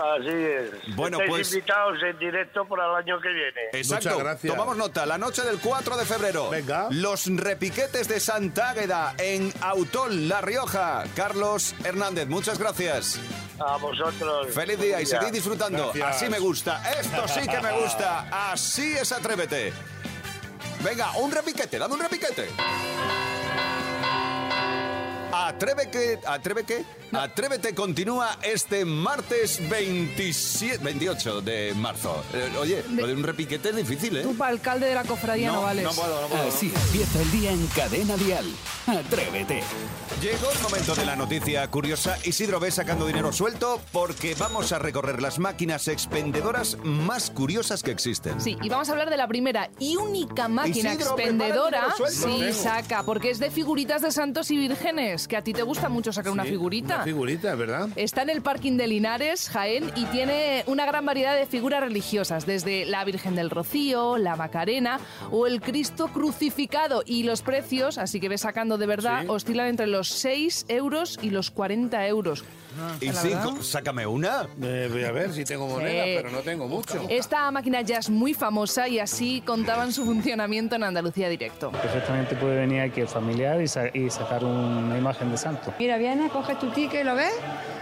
Así 0.00 0.28
es. 0.28 0.96
Bueno, 0.96 1.18
Estáis 1.18 1.30
pues- 1.30 1.52
invitados 1.54 1.98
en 2.02 2.18
directo 2.18 2.64
para 2.66 2.86
el 2.86 2.94
año 2.96 3.20
que 3.20 3.28
viene. 3.28 3.60
Exacto. 3.72 4.08
Muchas 4.08 4.18
gracias. 4.18 4.52
Tomamos 4.54 4.76
nota, 4.76 5.04
la 5.06 5.18
noche 5.18 5.42
del 5.42 5.58
4 5.58 5.96
de 5.96 6.04
febrero. 6.06 6.48
Venga. 6.50 6.88
Los 6.90 7.26
repiquetes 7.26 8.08
de 8.08 8.18
Santa 8.20 8.70
Águeda 8.70 9.14
en 9.18 9.52
Autol, 9.60 10.28
La 10.28 10.40
Rioja. 10.40 11.04
Carlos 11.14 11.74
Hernández, 11.84 12.26
muchas 12.28 12.58
gracias. 12.58 13.20
A 13.58 13.76
vosotros. 13.76 14.54
Feliz 14.54 14.80
día 14.80 15.00
y 15.02 15.06
seguid 15.06 15.32
disfrutando. 15.32 15.92
Gracias. 15.92 16.16
Así 16.16 16.30
me 16.30 16.38
gusta. 16.38 16.82
Esto 16.98 17.28
sí 17.28 17.46
que 17.46 17.60
me 17.60 17.72
gusta. 17.72 18.52
Así 18.52 18.92
es 18.96 19.12
Atrévete. 19.12 19.72
Venga, 20.82 21.12
un 21.18 21.30
repiquete, 21.30 21.78
dame 21.78 21.94
un 21.94 22.00
repiquete. 22.00 22.48
Atreve 25.32 25.90
que, 25.90 26.18
atreve 26.26 26.64
que, 26.64 26.84
atrévete 27.12 27.74
continúa 27.74 28.38
este 28.42 28.84
martes 28.84 29.60
27, 29.68 30.78
28 30.82 31.40
de 31.42 31.74
marzo. 31.74 32.22
Eh, 32.32 32.50
oye, 32.58 32.84
lo 32.90 33.06
de 33.06 33.14
un 33.14 33.22
repiquete 33.22 33.70
es 33.70 33.76
difícil, 33.76 34.16
¿eh? 34.16 34.22
Tú 34.22 34.34
para 34.36 34.50
alcalde 34.50 34.86
de 34.86 34.94
la 34.94 35.04
cofradía 35.04 35.52
no, 35.52 35.62
vales. 35.62 35.84
no 35.84 35.92
puedo, 35.92 36.20
no 36.22 36.28
puedo. 36.28 36.48
Así 36.48 36.72
empieza 36.86 37.20
el 37.20 37.30
día 37.32 37.52
en 37.52 37.66
Cadena 37.68 38.16
Dial. 38.16 38.46
Atrévete. 38.86 39.62
Llegó 40.20 40.50
el 40.50 40.58
momento 40.60 40.94
de 40.94 41.06
la 41.06 41.16
noticia 41.16 41.66
curiosa. 41.70 42.16
Isidro 42.24 42.60
ve 42.60 42.70
sacando 42.70 43.06
dinero 43.06 43.32
suelto 43.32 43.80
porque 43.92 44.34
vamos 44.38 44.72
a 44.72 44.78
recorrer 44.78 45.22
las 45.22 45.38
máquinas 45.38 45.88
expendedoras 45.88 46.76
más 46.82 47.30
curiosas 47.30 47.82
que 47.82 47.90
existen. 47.90 48.40
Sí, 48.40 48.56
y 48.62 48.68
vamos 48.68 48.88
a 48.88 48.92
hablar 48.92 49.10
de 49.10 49.16
la 49.16 49.28
primera 49.28 49.70
y 49.78 49.96
única 49.96 50.48
máquina 50.48 50.94
Isidro, 50.94 51.16
expendedora. 51.16 51.94
suelto. 51.96 52.28
Sí, 52.28 52.52
saca, 52.52 53.02
porque 53.04 53.30
es 53.30 53.38
de 53.38 53.50
figuritas 53.50 54.02
de 54.02 54.10
santos 54.12 54.50
y 54.50 54.56
vírgenes, 54.56 55.28
que 55.28 55.36
a 55.36 55.42
ti 55.42 55.52
te 55.52 55.62
gusta 55.62 55.88
mucho 55.88 56.12
sacar 56.12 56.32
una 56.32 56.44
figurita. 56.44 56.99
Una 57.00 57.04
figurita, 57.04 57.54
¿verdad? 57.54 57.88
Está 57.96 58.22
en 58.22 58.30
el 58.30 58.42
parking 58.42 58.76
de 58.76 58.86
Linares, 58.86 59.48
Jaén, 59.48 59.90
y 59.96 60.04
tiene 60.06 60.64
una 60.66 60.86
gran 60.86 61.04
variedad 61.06 61.36
de 61.36 61.46
figuras 61.46 61.80
religiosas, 61.80 62.46
desde 62.46 62.84
la 62.84 63.04
Virgen 63.04 63.34
del 63.34 63.50
Rocío, 63.50 64.18
la 64.18 64.36
Macarena 64.36 65.00
o 65.30 65.46
el 65.46 65.60
Cristo 65.60 66.08
crucificado. 66.08 67.02
Y 67.06 67.22
los 67.24 67.42
precios, 67.42 67.98
así 67.98 68.20
que 68.20 68.28
ves 68.28 68.42
sacando 68.42 68.78
de 68.78 68.86
verdad, 68.86 69.22
Sí. 69.22 69.26
oscilan 69.28 69.66
entre 69.68 69.86
los 69.86 70.08
6 70.08 70.66
euros 70.68 71.18
y 71.22 71.30
los 71.30 71.50
40 71.50 72.06
euros. 72.06 72.44
Y 73.00 73.06
La 73.06 73.12
sí, 73.14 73.28
verdad. 73.30 73.50
sácame 73.60 74.06
una. 74.06 74.46
Eh, 74.62 74.88
voy 74.92 75.04
a 75.04 75.12
ver 75.12 75.32
si 75.32 75.44
tengo 75.44 75.66
moneda, 75.66 76.04
Sí. 76.04 76.10
pero 76.16 76.30
no 76.30 76.38
tengo 76.38 76.68
mucho. 76.68 77.04
Esta 77.08 77.50
máquina 77.50 77.80
ya 77.82 77.98
es 77.98 78.10
muy 78.10 78.34
famosa 78.34 78.88
y 78.88 78.98
así 78.98 79.42
contaban 79.44 79.92
su 79.92 80.04
funcionamiento 80.04 80.76
en 80.76 80.84
Andalucía 80.84 81.28
Directo. 81.28 81.70
Perfectamente 81.72 82.36
puede 82.36 82.60
venir 82.60 82.80
aquí 82.82 83.00
el 83.00 83.08
familiar 83.08 83.60
y, 83.60 83.68
sa- 83.68 83.88
y 83.92 84.08
sacar 84.10 84.44
una 84.44 84.96
imagen 84.96 85.30
de 85.30 85.36
santo. 85.36 85.74
Mira, 85.78 85.96
vienes, 85.98 86.30
coges 86.30 86.58
tu 86.58 86.70
ticket, 86.70 87.04
¿lo 87.04 87.14
ves? 87.14 87.32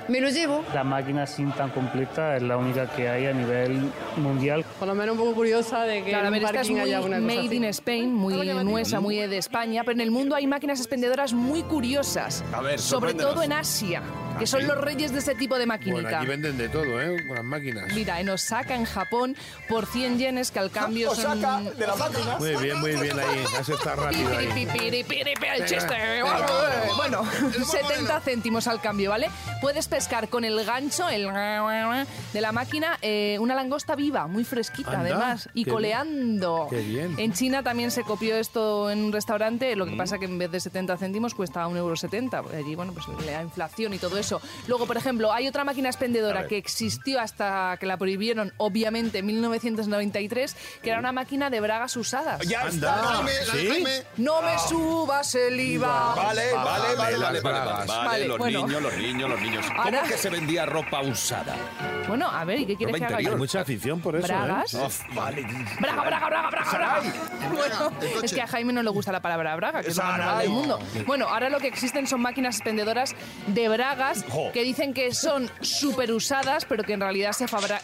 Me 0.09 0.21
lo 0.23 0.31
llevo. 0.31 0.65
La 0.73 0.85
máquina 0.85 1.25
así 1.25 1.45
tan 1.57 1.69
completa 1.71 2.37
es 2.37 2.43
la 2.43 2.57
única 2.57 2.87
que 2.91 3.09
hay 3.11 3.27
a 3.27 3.33
nivel 3.35 3.91
mundial. 4.17 4.65
Por 4.79 4.89
lo 4.89 4.95
menos 4.95 5.13
un 5.13 5.19
poco 5.21 5.35
curiosa 5.35 5.83
de 5.83 6.03
que 6.03 6.09
Claro, 6.11 6.29
en 6.29 6.35
un 6.43 6.57
es 6.57 6.71
muy 6.71 6.81
haya 6.81 7.01
una 7.01 7.17
cosa 7.19 7.27
made 7.27 7.47
así. 7.47 7.57
in 7.57 7.65
Spain, 7.65 8.15
muy 8.15 8.35
nuestra, 8.65 9.01
muy 9.01 9.17
de 9.17 9.37
España, 9.37 9.83
pero 9.85 9.93
en 9.97 10.01
el 10.01 10.11
mundo 10.11 10.35
hay 10.35 10.47
máquinas 10.47 10.79
expendedoras 10.81 11.35
muy 11.35 11.63
curiosas. 11.63 12.43
A 12.55 12.63
ver, 12.63 12.79
sobre 12.81 13.13
todo 13.13 13.43
en 13.43 13.53
Asia. 13.53 14.03
Que 14.39 14.47
son 14.47 14.67
los 14.67 14.79
reyes 14.79 15.13
de 15.13 15.19
ese 15.19 15.35
tipo 15.35 15.55
de 15.59 15.67
Bueno, 15.67 15.75
maquinita. 15.75 16.19
aquí 16.19 16.27
venden 16.27 16.59
de 16.59 16.69
todo, 16.69 17.01
¿eh? 17.01 17.25
Con 17.27 17.37
las 17.37 17.45
máquinas. 17.45 17.93
Mira, 17.95 18.21
en 18.21 18.29
Osaka, 18.29 18.75
en 18.75 18.85
Japón, 18.85 19.37
por 19.69 19.87
100 19.87 20.19
yenes, 20.19 20.51
que 20.51 20.59
al 20.59 20.71
cambio 20.71 21.15
son... 21.15 21.41
de 21.41 21.87
la 21.87 21.97
máquina. 21.97 22.37
Muy 22.39 22.57
bien, 22.57 22.81
muy 22.81 22.97
bien 22.97 23.19
ahí. 23.19 23.45
Has 23.59 23.69
estado 23.69 24.05
rápido 24.05 24.37
ahí. 24.37 24.69
El 25.57 25.67
chiste. 25.67 25.97
Bueno, 26.97 27.25
70 27.65 28.21
céntimos 28.21 28.67
al 28.67 28.81
cambio, 28.81 29.11
¿vale? 29.11 29.29
Puedes 29.61 29.89
pescar 29.89 30.29
con 30.29 30.45
el 30.45 30.65
gancho 30.65 31.09
el 31.09 31.29
de 32.33 32.41
la 32.41 32.53
máquina 32.53 32.99
eh, 33.03 33.37
una 33.41 33.55
langosta 33.55 33.95
viva, 33.95 34.27
muy 34.27 34.45
fresquita 34.45 34.93
Anda, 34.93 35.01
además, 35.01 35.49
y 35.55 35.65
qué 35.65 35.71
coleando. 35.71 36.67
Qué 36.71 36.81
bien. 36.81 37.15
En 37.19 37.33
China 37.33 37.63
también 37.63 37.91
se 37.91 38.03
copió 38.03 38.37
esto 38.37 38.91
en 38.91 39.05
un 39.05 39.13
restaurante, 39.13 39.75
lo 39.77 39.87
que 39.87 39.97
pasa 39.97 40.19
que 40.19 40.27
en 40.27 40.39
vez 40.39 40.51
de 40.51 40.61
70 40.61 40.97
céntimos 40.97 41.35
cuesta 41.35 41.67
1,70 41.67 42.37
euro. 42.39 42.51
Allí, 42.57 42.75
bueno, 42.75 42.93
pues 42.93 43.07
la 43.25 43.43
inflación 43.43 43.95
y 43.95 43.99
todo 43.99 44.19
eso. 44.19 44.28
Luego, 44.67 44.87
por 44.87 44.97
ejemplo, 44.97 45.33
hay 45.33 45.49
otra 45.49 45.65
máquina 45.65 45.89
expendedora 45.89 46.47
que 46.47 46.57
existió 46.59 47.21
hasta 47.21 47.77
que 47.79 47.87
la 47.87 47.97
prohibieron, 47.97 48.53
obviamente, 48.59 49.19
en 49.19 49.27
1993, 49.27 50.57
que 50.83 50.91
era 50.91 50.99
una 50.99 51.13
máquina 51.13 51.51
de 51.51 51.61
bragas 51.61 51.97
usadas. 51.97 52.41
Ya 52.47 52.63
está. 52.67 53.23
De 53.23 53.45
¿Sí? 53.45 53.85
No 54.17 54.43
me 54.43 54.59
subas 54.59 55.35
el 55.35 55.59
IVA. 55.61 56.15
Vale, 56.15 56.53
vale, 56.53 56.95
vale, 56.97 56.97
vale, 56.97 57.19
vale, 57.19 57.41
vale, 57.41 57.87
vale, 57.87 58.09
Vale, 58.09 58.29
los 58.29 58.39
bueno. 58.39 58.67
niños, 58.67 58.83
los 58.83 58.97
niños, 58.97 59.31
los 59.31 59.41
niños. 59.41 59.67
¿Cómo 59.67 59.83
Ahora- 59.83 60.03
que 60.03 60.17
se 60.19 60.31
vendía 60.31 60.67
ropa 60.67 61.01
usada? 61.03 61.57
Bueno, 62.07 62.29
a 62.31 62.45
ver, 62.45 62.61
¿y 62.61 62.67
qué 62.67 62.77
quieres 62.77 62.95
Ropa 62.95 62.99
que 62.99 63.05
haga 63.05 63.13
interior. 63.21 63.31
yo? 63.33 63.37
Hay 63.37 63.39
mucha 63.39 63.61
afición 63.61 64.01
por 64.01 64.17
eso, 64.17 64.27
Bragas. 64.27 64.75
¿eh? 64.75 64.89
Vale. 65.15 65.43
Braga, 65.81 66.03
braga, 66.03 66.27
braga, 66.29 66.51
braga, 66.51 66.71
braga. 66.73 67.03
Bueno, 67.53 67.93
el 68.01 68.13
coche. 68.13 68.27
es 68.27 68.33
que 68.33 68.41
a 68.43 68.47
Jaime 68.47 68.73
no 68.73 68.83
le 68.83 68.91
gusta 68.91 69.13
la 69.13 69.21
palabra 69.21 69.55
braga, 69.57 69.83
que 69.83 69.91
es 69.91 69.97
la 69.97 70.05
más 70.05 70.17
braga 70.17 70.39
del 70.41 70.51
mundo. 70.51 70.79
Bueno, 71.07 71.29
ahora 71.29 71.49
lo 71.51 71.59
que 71.61 71.69
existen 71.69 72.07
son 72.07 72.21
máquinas 72.23 72.57
expendedoras 72.57 73.15
de 73.47 73.69
bragas. 73.69 74.18
Que 74.53 74.63
dicen 74.63 74.95
que 74.95 75.15
son 75.15 75.51
súper 75.61 76.13
usadas, 76.13 76.65
pero 76.65 76.85
que 76.85 76.93
en 76.95 77.01
realidad 77.01 77.33
se 77.33 77.49
fabra... 77.49 77.81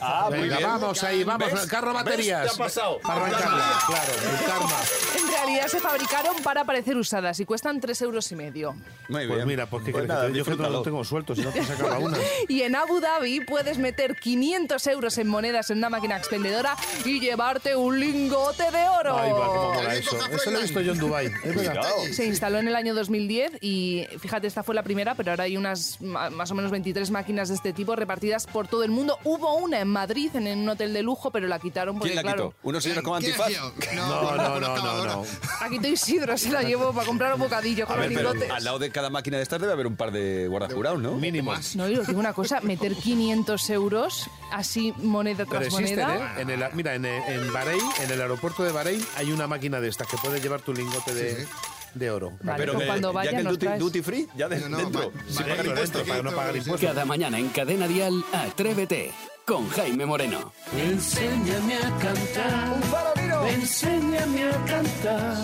Ah, 0.00 0.26
muy 0.30 0.40
Venga, 0.40 0.56
bien. 0.58 0.68
vamos 0.68 1.02
ahí, 1.02 1.24
vamos. 1.24 1.52
¿Ves? 1.52 1.66
Carro 1.66 1.92
¿Ves? 1.94 2.04
baterías. 2.04 2.42
¿Qué 2.50 2.54
ha 2.54 2.64
pasado? 2.64 2.98
Para 3.00 3.20
arrancarla, 3.26 3.78
claro. 3.86 4.12
El 4.12 4.46
karma. 4.46 4.76
En 5.18 5.28
realidad 5.32 5.66
se 5.68 5.80
fabricaron 5.80 6.36
para 6.42 6.64
parecer 6.64 6.96
usadas 6.96 7.38
y 7.40 7.44
cuestan 7.44 7.80
3 7.80 8.02
euros 8.02 8.30
y 8.32 8.36
medio. 8.36 8.72
Muy 9.08 9.26
Pues 9.26 9.28
bien. 9.36 9.46
mira, 9.48 9.66
pues 9.66 9.84
qué 9.84 9.92
Pues 9.92 10.02
quieres 10.02 10.08
nada, 10.08 10.26
que 10.26 10.32
Yo 10.32 10.38
no 10.38 10.44
disfrútalo. 10.50 10.70
lo 10.78 10.82
tengo 10.82 11.04
suelto, 11.04 11.34
si 11.34 11.42
no 11.42 11.50
te 11.50 11.64
sacaba 11.64 11.98
una. 11.98 12.16
Y 12.48 12.62
en 12.62 12.74
Abu 12.76 13.00
Dhabi 13.00 13.40
puedes 13.40 13.78
meter 13.78 14.16
500 14.16 14.86
euros 14.88 15.18
en 15.18 15.28
monedas 15.28 15.70
en 15.70 15.78
una 15.78 15.90
máquina 15.90 16.16
expendedora 16.16 16.76
y 17.04 17.20
llevarte 17.20 17.76
un 17.76 17.98
lingote 18.00 18.70
de 18.70 18.88
oro. 18.88 19.16
Ay, 19.18 19.32
va, 19.32 19.46
cómo 19.46 19.74
mola 19.74 19.94
eso. 19.94 20.16
Eso 20.30 20.50
lo 20.50 20.58
he 20.58 20.62
visto 20.62 20.80
yo 20.80 20.92
en 20.92 20.98
Dubai. 20.98 21.26
Es 21.26 21.54
verdad. 21.54 21.74
Cuidado. 21.80 22.12
Se 22.12 22.24
instaló 22.26 22.58
en 22.58 22.68
el 22.68 22.76
año 22.76 22.94
2010 22.94 23.52
y 23.60 24.06
fíjate, 24.18 24.46
esta 24.46 24.62
fue 24.62 24.74
la 24.74 24.82
primera, 24.82 25.14
pero 25.14 25.30
ahora 25.32 25.44
hay 25.44 25.56
unas 25.56 26.00
más 26.00 26.50
o 26.50 26.54
menos 26.54 26.70
23 26.70 27.10
máquinas 27.10 27.48
de 27.48 27.54
este 27.54 27.72
tipo 27.72 27.94
repartidas 27.96 28.46
por 28.46 28.68
todo 28.68 28.82
el 28.84 28.90
mundo. 28.90 29.18
Hubo 29.24 29.54
una 29.56 29.83
en 29.84 29.88
Madrid, 29.90 30.34
en 30.34 30.58
un 30.58 30.68
hotel 30.68 30.92
de 30.92 31.02
lujo, 31.02 31.30
pero 31.30 31.46
la 31.46 31.58
quitaron 31.58 31.94
porque, 31.96 32.10
¿Quién 32.12 32.16
la 32.16 32.22
claro, 32.32 32.50
quitó? 32.50 32.68
¿Unos 32.68 32.82
señores 32.82 33.04
con 33.04 33.20
¿Quién 33.20 33.32
antifaz? 33.32 33.72
No, 33.94 34.36
no, 34.36 34.60
no, 34.60 34.76
no, 34.76 35.04
no. 35.06 35.24
aquí 35.60 35.76
estoy 35.76 35.92
Isidro, 35.92 36.36
se 36.36 36.50
la 36.50 36.62
llevo 36.62 36.92
para 36.92 37.06
comprar 37.06 37.32
un 37.34 37.40
bocadillo 37.40 37.86
con 37.86 37.96
los 37.98 38.06
pero 38.08 38.32
lingotes. 38.32 38.50
al 38.50 38.64
lado 38.64 38.78
de 38.78 38.90
cada 38.90 39.08
máquina 39.10 39.36
de 39.36 39.42
estas 39.44 39.60
debe 39.60 39.72
haber 39.72 39.86
un 39.86 39.96
par 39.96 40.10
de 40.10 40.48
guardajurados, 40.48 41.00
¿no? 41.00 41.12
Mínimo. 41.12 41.54
No, 41.76 41.88
y 41.88 41.96
os 41.96 42.06
digo 42.06 42.18
una 42.18 42.32
cosa, 42.32 42.60
meter 42.60 42.94
500 42.96 43.70
euros, 43.70 44.28
así 44.50 44.92
moneda 44.98 45.44
Pero 45.48 45.60
tras 45.60 45.66
existen, 45.66 46.06
moneda. 46.06 46.34
¿eh? 46.38 46.42
En 46.42 46.50
el, 46.50 46.64
mira, 46.74 46.94
en, 46.94 47.04
en 47.04 47.52
Bahrein, 47.52 47.80
en 48.02 48.10
el 48.10 48.20
aeropuerto 48.20 48.64
de 48.64 48.72
Bahrein, 48.72 49.04
hay 49.16 49.30
una 49.32 49.46
máquina 49.46 49.80
de 49.80 49.88
estas 49.88 50.08
que 50.08 50.16
puedes 50.16 50.42
llevar 50.42 50.60
tu 50.62 50.72
lingote 50.74 51.14
de, 51.14 51.46
de 51.94 52.10
oro. 52.10 52.32
Vale, 52.42 52.58
Pero 52.64 52.78
que, 52.78 52.86
cuando 52.86 53.08
ya 53.10 53.14
vaya 53.14 53.30
que 53.30 53.36
el 53.36 53.44
duty, 53.44 53.66
duty 53.78 54.02
free, 54.02 54.28
ya 54.36 54.48
de- 54.48 54.60
No, 54.60 54.68
no, 54.70 54.76
dentro, 54.78 55.12
sin 55.28 55.36
vale, 55.36 55.48
pagar 55.50 55.66
impuestos. 55.66 56.02
para 56.08 56.22
no 56.22 56.30
pagar 56.32 56.56
impuestos. 56.56 56.90
Cada 56.90 57.04
mañana 57.04 57.38
en 57.38 57.48
Cadena 57.50 57.86
Dial, 57.86 58.24
Atrévete 58.32 59.12
con 59.44 59.68
Jaime 59.68 60.06
Moreno. 60.06 60.52
Enséñame 60.76 61.76
a 61.76 61.98
cantar. 61.98 63.48
Enséñame 63.48 64.44
a 64.44 64.64
cantar. 64.64 65.36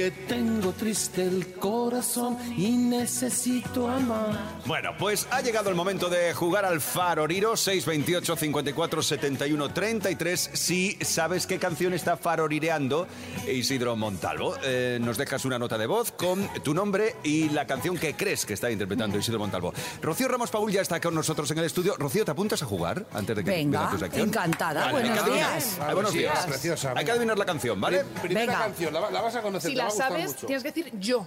Que 0.00 0.10
tengo 0.12 0.72
triste 0.72 1.22
el 1.24 1.52
corazón 1.56 2.38
y 2.56 2.70
necesito 2.70 3.86
amar. 3.86 4.38
Bueno, 4.64 4.92
pues 4.98 5.26
ha 5.30 5.42
llegado 5.42 5.68
el 5.68 5.74
momento 5.74 6.08
de 6.08 6.32
jugar 6.32 6.64
al 6.64 6.80
Faroriro 6.80 7.54
628 7.54 8.34
54 8.34 9.02
71 9.02 9.68
33. 9.74 10.50
Si 10.54 10.96
sabes 11.02 11.46
qué 11.46 11.58
canción 11.58 11.92
está 11.92 12.16
farorireando 12.16 13.06
Isidro 13.46 13.94
Montalvo, 13.94 14.56
Eh, 14.62 14.98
nos 15.02 15.18
dejas 15.18 15.44
una 15.44 15.58
nota 15.58 15.76
de 15.76 15.84
voz 15.86 16.12
con 16.12 16.48
tu 16.62 16.72
nombre 16.72 17.16
y 17.22 17.50
la 17.50 17.66
canción 17.66 17.98
que 17.98 18.14
crees 18.14 18.46
que 18.46 18.54
está 18.54 18.70
interpretando 18.70 19.18
Isidro 19.18 19.38
Montalvo. 19.38 19.74
Rocío 20.00 20.28
Ramos 20.28 20.50
Paul 20.50 20.72
ya 20.72 20.80
está 20.80 20.98
con 20.98 21.14
nosotros 21.14 21.50
en 21.50 21.58
el 21.58 21.64
estudio. 21.66 21.94
Rocío, 21.98 22.24
¿te 22.24 22.30
apuntas 22.30 22.62
a 22.62 22.64
jugar 22.64 23.04
antes 23.12 23.36
de 23.36 23.44
que 23.44 23.50
Venga, 23.50 23.82
empiece 23.82 23.98
tu 23.98 24.04
sección? 24.06 24.28
encantada. 24.28 24.80
Vale, 24.80 24.92
Buenos 24.92 25.10
hay 25.10 25.14
que 25.16 25.20
adivinar. 25.30 25.58
días. 25.58 25.78
Buenos 25.92 26.12
días. 26.14 26.46
Preciosa, 26.46 26.94
Hay 26.96 27.04
que 27.04 27.10
adivinar 27.10 27.36
la 27.36 27.44
canción, 27.44 27.78
¿vale? 27.78 28.02
Primera 28.22 28.46
Venga. 28.46 28.58
canción, 28.64 28.94
la, 28.94 29.10
la 29.10 29.20
vas 29.20 29.34
a 29.36 29.42
conocer. 29.42 29.78
Va 29.78 29.89
la 29.98 30.08
sabes, 30.08 30.26
mucho. 30.34 30.46
tienes 30.46 30.62
que 30.62 30.72
decir 30.72 30.92
yo. 30.98 31.26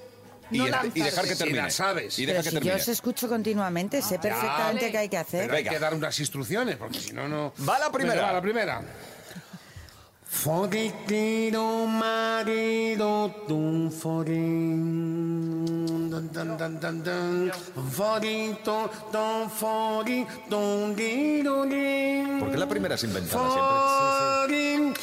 Y, 0.52 0.58
No 0.60 0.68
y 0.68 0.70
dejar 1.02 1.24
que 1.26 1.32
Si 1.34 1.38
termine. 1.38 1.62
la 1.64 1.70
sabes. 1.70 2.20
Y 2.20 2.26
Pero 2.26 2.38
deja 2.40 2.44
que 2.44 2.50
si 2.50 2.56
yo 2.56 2.60
termine. 2.62 2.82
os 2.82 2.88
escucho 2.88 3.28
continuamente, 3.30 4.02
sé 4.02 4.20
perfectamente 4.20 4.82
Vale. 4.82 4.92
qué 4.92 4.98
hay 4.98 5.10
que 5.10 5.18
hacer. 5.18 5.42
Pero 5.46 5.56
hay 5.58 5.64
que 5.64 5.80
dar 5.80 5.94
unas 5.96 6.20
instrucciones, 6.20 6.76
porque 6.76 7.00
si 7.00 7.14
no, 7.14 7.28
no. 7.28 7.54
Va 7.68 7.80
la 7.80 7.92
primera. 7.92 8.16
Venga, 8.16 8.28
va 8.28 8.34
la 8.34 8.42
primera. 8.42 8.82
Foguetero 10.26 11.86
marido, 11.86 13.30
tu 13.48 13.90
forín. 13.92 15.86
Dun, 16.10 16.32
dun, 16.34 16.58
dun, 16.58 16.80
dun, 16.80 17.04
dun. 17.04 17.52
Forito, 17.92 18.90
don, 20.50 20.96
diro, 20.96 21.66
din. 21.66 22.40
¿Por 22.40 22.52
qué 22.52 22.58
la 22.58 22.68
primera 22.68 22.96
es 22.96 23.04
inventada 23.04 23.50
siempre? 23.54 23.78
Forín, 24.42 24.94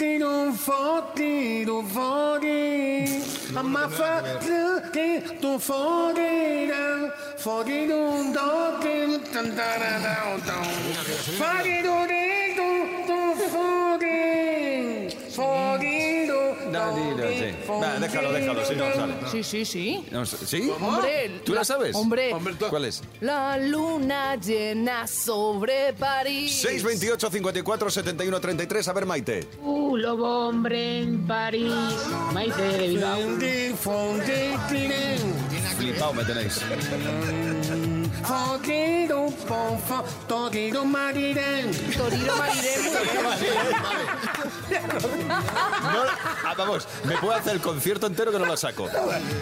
little 0.00 0.52
forty 0.52 1.64
to 1.66 1.82
forty. 1.82 3.04
I'm 3.54 3.76
a 3.76 3.88
forty 3.88 5.20
to 5.42 5.58
forty 5.58 6.66
now. 6.66 7.10
Forty 7.36 7.86
to 7.86 8.00
forty. 8.24 9.06
Forty 11.38 11.82
to 11.82 11.88
forty. 11.88 12.69
Sí. 16.94 17.70
Va, 17.70 17.98
déjalo, 17.98 18.32
déjalo, 18.32 18.64
si 18.64 18.74
no 18.74 18.94
sale. 18.94 19.14
Sí, 19.30 19.42
sí, 19.42 19.64
sí. 19.64 20.06
No 20.10 20.26
sé, 20.26 20.46
¿Sí? 20.46 20.70
Hombre, 20.80 21.40
¿Tú 21.44 21.54
la 21.54 21.64
sabes? 21.64 21.94
Hombre, 21.96 22.34
¿Cuál 22.68 22.84
es? 22.84 23.02
la 23.20 23.56
luna 23.58 24.36
llena 24.36 25.06
sobre 25.06 25.92
París. 25.92 26.60
628 26.60 27.30
54 27.30 27.90
71 27.90 28.40
33. 28.40 28.88
A 28.88 28.92
ver, 28.92 29.06
Maite. 29.06 29.48
Uh, 29.62 29.96
lobo 29.96 30.48
hombre 30.48 31.00
en 31.00 31.26
París. 31.26 31.72
Maite 32.32 32.62
de 32.62 32.88
Bilbao. 32.88 33.18
Flipao 35.78 36.12
me 36.12 36.24
tenéis. 36.24 36.60
Marirén. 40.84 41.70
Marirén. 42.36 42.90
No, 44.70 46.02
ah, 46.44 46.54
vamos, 46.56 46.86
me 47.04 47.16
puedo 47.18 47.34
hacer 47.34 47.54
el 47.54 47.60
concierto 47.60 48.06
entero 48.06 48.30
que 48.32 48.38
no 48.38 48.46
la 48.46 48.56
saco. 48.56 48.88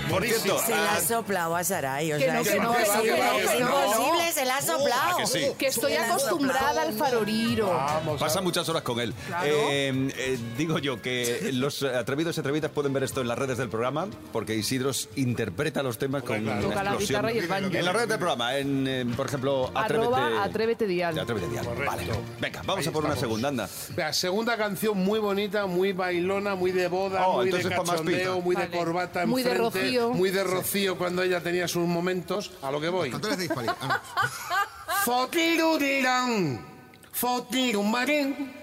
Por 0.08 0.24
cierto, 0.24 0.58
Se 0.64 0.70
la 0.70 0.92
ah, 0.92 0.96
ha 0.96 1.00
soplado 1.00 1.56
a 1.56 1.64
Saray. 1.64 2.12
O 2.12 2.18
Que 2.18 2.24
sea, 2.24 2.34
no, 2.34 2.40
es 2.40 2.48
que 2.48 2.60
no, 2.60 2.72
que 2.74 2.80
imposible. 2.82 3.18
no, 3.18 3.36
que 3.36 3.44
Es 3.44 3.60
imposible, 3.60 4.32
se 4.32 4.44
la 4.44 4.56
ha 4.56 4.62
soplado. 4.62 5.16
¿a 5.16 5.20
que 5.20 5.26
sí? 5.26 5.46
Que 5.58 5.66
estoy 5.66 5.92
Se 5.92 5.98
acostumbrada 5.98 6.82
al 6.82 6.92
faroriro. 6.92 7.70
Pasa 8.18 8.40
muchas 8.40 8.68
horas 8.68 8.82
con 8.82 9.00
él. 9.00 9.14
Claro. 9.26 9.46
Eh, 9.46 10.12
eh, 10.16 10.38
digo 10.56 10.78
yo 10.78 11.00
que 11.02 11.50
los 11.52 11.82
atrevidos 11.82 12.36
y 12.36 12.40
atrevidas 12.40 12.70
pueden 12.70 12.92
ver 12.92 13.02
esto 13.02 13.20
en 13.20 13.28
las 13.28 13.38
redes 13.38 13.58
del 13.58 13.68
programa, 13.68 14.06
porque 14.32 14.54
Isidros 14.54 15.08
interpreta 15.16 15.82
los 15.82 15.98
temas 15.98 16.22
con 16.22 16.40
una 16.42 16.60
Toca 16.60 16.82
la 16.82 16.90
explosión. 16.92 17.08
guitarra 17.08 17.32
y 17.32 17.38
el 17.38 17.46
banjo. 17.48 17.74
En 17.76 17.84
las 17.84 17.94
redes 17.94 18.08
del 18.08 18.18
programa, 18.18 18.56
en, 18.56 18.86
eh, 18.86 19.06
por 19.16 19.26
ejemplo, 19.26 19.70
Atrévete. 19.74 20.14
Arroba 20.14 20.44
Atrévete 20.44 20.86
Dial. 20.86 21.18
Atrévete 21.18 21.48
Dial. 21.48 21.66
Vale. 21.86 22.06
Venga, 22.40 22.62
vamos 22.64 22.84
Ahí 22.84 22.88
a 22.90 22.92
por 22.92 23.04
una 23.04 23.16
segunda, 23.16 23.48
anda. 23.48 23.68
Segunda 24.12 24.56
canción 24.56 24.96
muy 24.98 25.17
bonita, 25.18 25.66
muy 25.66 25.92
bailona, 25.92 26.54
muy 26.54 26.72
de 26.72 26.88
boda, 26.88 27.26
Oh, 27.26 27.37
muy 27.42 27.50
de 27.50 27.68
cachondeo, 27.68 28.40
muy 28.40 28.57
de 28.57 28.68
corbata 28.70 29.26
Muy 29.26 29.42
de 29.42 29.54
Rocío. 29.54 30.11
muy 30.11 30.31
de 30.31 30.44
Rocío 30.44 30.96
cuando 30.98 31.22
ella 31.22 31.40
tenía 31.42 31.68
sus 31.68 31.87
momentos. 31.87 32.50
A 32.62 32.70
lo 32.70 32.81
que 32.81 32.88
voy. 32.88 33.11
De. 33.11 33.48
Ah, 33.81 34.02
Fotirudirán, 35.04 36.64
fotirumarín. 37.12 38.54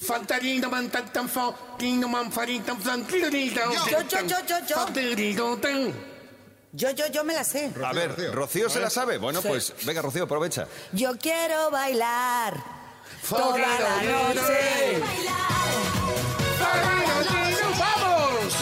Fantarino 0.00 0.70
mantantan 0.70 1.28
fotino 1.28 2.06
manfaritan 2.08 2.78
fantirudirán. 2.80 3.72
Yo, 3.72 4.00
yo, 4.02 4.18
yo, 4.26 4.36
yo, 4.46 4.56
yo. 4.68 4.74
Fantirudirán. 4.76 5.92
Yo, 6.72 6.90
yo, 6.92 7.06
yo 7.10 7.24
me 7.24 7.34
la 7.34 7.42
sé. 7.42 7.72
A 7.84 7.92
ver, 7.92 8.14
Rocío 8.32 8.68
se 8.70 8.78
la 8.78 8.90
sabe. 8.90 9.18
Bueno, 9.18 9.40
Sí. 9.42 9.48
pues 9.48 9.74
venga, 9.84 10.00
Rocío, 10.02 10.24
aprovecha. 10.24 10.68
Yo 10.92 11.16
quiero 11.18 11.70
bailar 11.70 12.77
toda 13.28 13.58
la 13.58 14.02
noche. 14.02 15.02
¡Vamos! 17.78 18.54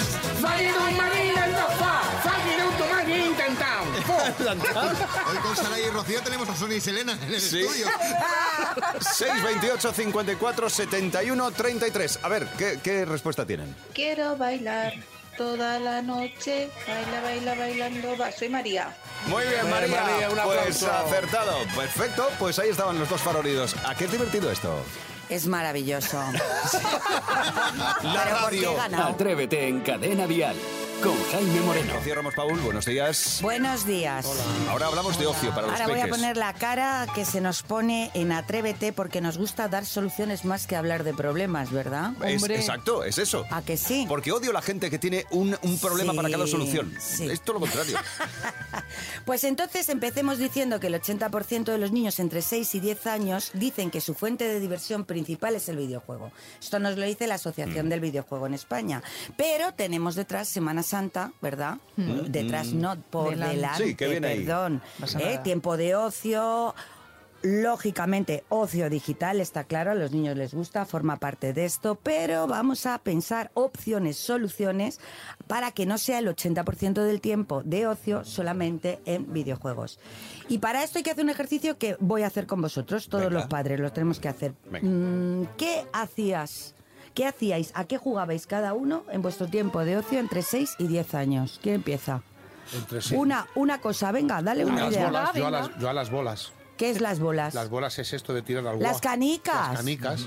Hoy 5.31 5.37
con 5.39 5.57
Sara 5.57 5.79
y 5.79 5.89
Rocío 5.91 6.21
tenemos 6.23 6.49
a 6.49 6.57
Sonia 6.57 6.77
y 6.77 6.81
Selena 6.81 7.13
en 7.27 7.35
el 7.35 7.41
Sí. 7.41 7.61
estudio. 7.61 7.87
628 9.01 9.93
54 9.93 10.71
71 10.71 11.51
33. 11.53 12.19
A 12.23 12.29
ver, 12.29 12.47
¿qué, 12.59 12.79
qué 12.83 13.05
respuesta 13.05 13.47
tienen? 13.47 13.75
Quiero 13.95 14.37
bailar 14.37 14.95
toda 15.37 15.79
la 15.79 16.03
noche. 16.03 16.71
Baila, 16.87 17.21
baila, 17.23 17.55
bailando. 17.55 18.17
Va. 18.17 18.33
Soy 18.33 18.49
María. 18.49 18.95
Muy 19.27 19.45
bien, 19.45 19.69
María. 19.71 20.01
María, 20.03 20.31
un 20.31 20.37
pues 20.37 20.83
aplauso. 20.83 20.93
acertado. 20.93 21.59
Perfecto. 21.75 22.29
Pues 22.39 22.59
ahí 22.59 22.71
estaban 22.71 22.99
los 22.99 23.09
dos 23.09 23.21
favoritos. 23.21 23.75
¿A 23.85 23.95
qué 23.95 24.05
es 24.05 24.13
divertido 24.13 24.51
esto? 24.51 24.83
Es 25.29 25.47
maravilloso. 25.47 26.19
La 28.03 28.25
Pero 28.25 28.39
¿por 28.41 28.51
qué 28.51 28.59
he 28.59 28.77
radio. 28.77 29.05
Atrévete 29.07 29.69
en 29.69 29.81
Cadena 29.81 30.27
Dial 30.27 30.57
con 31.03 31.15
Jaime 31.31 31.61
Moreno. 31.61 31.93
Rocío 31.95 32.15
Ramos 32.15 32.35
Paul, 32.35 32.59
buenos 32.61 32.85
días. 32.87 33.39
Buenos 33.43 33.87
días. 33.87 34.27
Ahora 34.69 34.87
hablamos 34.87 35.19
de 35.19 35.27
ocio 35.27 35.51
para 35.51 35.63
los 35.69 35.73
Ahora 35.73 35.89
voy 35.89 36.01
a 36.01 36.09
poner 36.09 36.37
la 36.37 36.53
cara 36.55 37.07
que 37.15 37.25
se 37.25 37.41
nos 37.41 37.63
pone 37.63 38.11
en 38.15 38.33
Atrévete 38.33 38.93
porque 38.93 39.21
nos 39.21 39.37
gusta 39.39 39.69
dar 39.69 39.85
soluciones 39.85 40.45
más 40.45 40.67
que 40.67 40.75
hablar 40.75 41.05
de 41.05 41.13
problemas, 41.15 41.71
¿verdad? 41.71 42.13
Es- 42.25 42.43
exacto, 42.49 43.05
es 43.05 43.19
eso. 43.19 43.45
¿A 43.51 43.63
que 43.63 43.77
sí? 43.77 44.07
Porque 44.09 44.33
odio 44.33 44.53
la 44.53 44.63
gente 44.63 44.91
que 44.91 44.99
tiene 44.99 45.27
un, 45.31 45.57
un 45.63 45.79
problema 45.79 46.13
para 46.15 46.31
cada 46.31 46.47
solución. 46.47 46.93
sí. 47.01 47.29
Es 47.31 47.41
todo 47.43 47.55
lo 47.55 47.61
contrario. 47.61 47.99
Pues 49.25 49.43
entonces 49.43 49.89
empecemos 49.89 50.39
diciendo 50.39 50.79
que 50.79 50.87
el 50.87 50.95
80% 50.95 51.65
de 51.65 51.79
los 51.79 51.91
niños 51.91 52.21
entre 52.21 52.43
6 52.43 52.77
y 52.77 52.81
10 52.81 53.07
años 53.09 53.51
dicen 53.55 53.91
que 53.91 54.01
su 54.01 54.15
fuente 54.15 54.47
de 54.47 54.61
diversión 54.61 55.05
principal 55.05 55.57
es 55.57 55.69
el 55.69 55.77
videojuego. 55.79 56.31
Esto 56.61 56.79
nos 56.79 56.97
lo 56.97 57.05
dice 57.05 57.27
la 57.27 57.35
Mm. 57.37 57.47
Asociación 57.47 57.89
del 57.89 58.01
Videojuego 58.01 58.47
en 58.47 58.55
España. 58.55 59.03
Pero 59.37 59.73
tenemos 59.75 60.15
detrás 60.15 60.49
Semana 60.49 60.83
Santa, 60.87 61.33
¿verdad? 61.43 61.77
Mm. 61.97 62.21
Detrás, 62.29 62.73
no 62.73 62.97
por 63.11 63.31
Delante. 63.31 63.57
delante, 63.57 63.85
Sí, 63.85 63.95
que 63.95 64.09
viene 64.09 64.37
perdón. 64.37 64.83
¿eh? 65.21 65.39
Tiempo 65.45 65.77
de 65.77 65.95
ocio. 65.95 66.75
Lógicamente, 67.43 68.45
ocio 68.49 68.91
digital, 68.91 69.41
está 69.41 69.65
claro, 69.65 69.93
a 69.93 69.95
los 69.95 70.11
niños 70.11 70.37
les 70.37 70.53
gusta, 70.55 70.85
forma 70.87 71.17
parte 71.19 71.53
de 71.53 71.65
esto, 71.67 71.95
pero 71.95 72.47
vamos 72.49 72.87
a 72.87 72.99
pensar 72.99 73.51
opciones, 73.55 74.17
soluciones 74.17 74.99
para 75.47 75.71
que 75.71 75.87
no 75.87 75.97
sea 75.99 76.19
el 76.19 76.27
80% 76.29 76.95
del 77.05 77.21
tiempo 77.21 77.63
de 77.63 77.87
ocio 77.87 78.25
solamente 78.25 79.01
en 79.05 79.33
videojuegos. 79.33 80.01
Y 80.49 80.59
para 80.59 80.83
esto 80.83 80.99
hay 80.99 81.05
que 81.05 81.11
hacer 81.13 81.23
un 81.25 81.31
ejercicio 81.31 81.79
que 81.79 81.97
voy 82.01 82.23
a 82.23 82.27
hacer 82.29 82.47
con 82.47 82.63
vosotros, 82.63 83.09
todos 83.09 83.25
Venga. 83.27 83.39
los 83.39 83.47
padres 83.47 83.79
lo 83.79 83.93
tenemos 83.93 84.19
que 84.19 84.29
hacer. 84.29 84.55
Venga. 84.71 84.89
Mm, 84.89 85.47
¿Qué 85.57 85.85
hacías? 85.93 86.75
¿Qué 87.17 87.27
hacíais? 87.27 87.73
¿A 87.75 87.85
qué 87.87 87.97
jugabais 87.97 88.47
cada 88.47 88.75
uno 88.75 89.03
en 89.11 89.23
vuestro 89.23 89.47
tiempo 89.47 89.81
de 89.87 89.97
ocio 89.97 90.19
entre 90.21 90.43
6 90.43 90.75
y 90.79 90.87
10 90.87 91.15
años? 91.15 91.59
¿Quién 91.63 91.77
empieza? 91.77 92.21
Entre 92.75 93.01
sí. 93.01 93.15
Una, 93.15 93.47
una 93.55 93.81
cosa, 93.81 94.13
venga, 94.13 94.43
dale 94.43 94.67
una 94.67 94.83
Las 94.85 94.93
idea. 94.93 95.07
bolas, 95.07 95.35
yo 95.35 95.47
a 95.47 95.51
las, 95.51 95.79
yo 95.79 95.89
a 95.89 95.93
las 95.95 96.11
bolas. 96.11 96.53
¿Qué 96.77 96.91
es 96.91 97.01
las 97.01 97.19
bolas? 97.19 97.55
Las 97.55 97.71
bolas 97.71 97.99
es 97.99 98.13
esto 98.13 98.35
de 98.35 98.43
tirar 98.43 98.67
al 98.67 98.79
Las 98.81 99.01
canicas. 99.01 99.69
Las 99.69 99.77
canicas. 99.79 100.27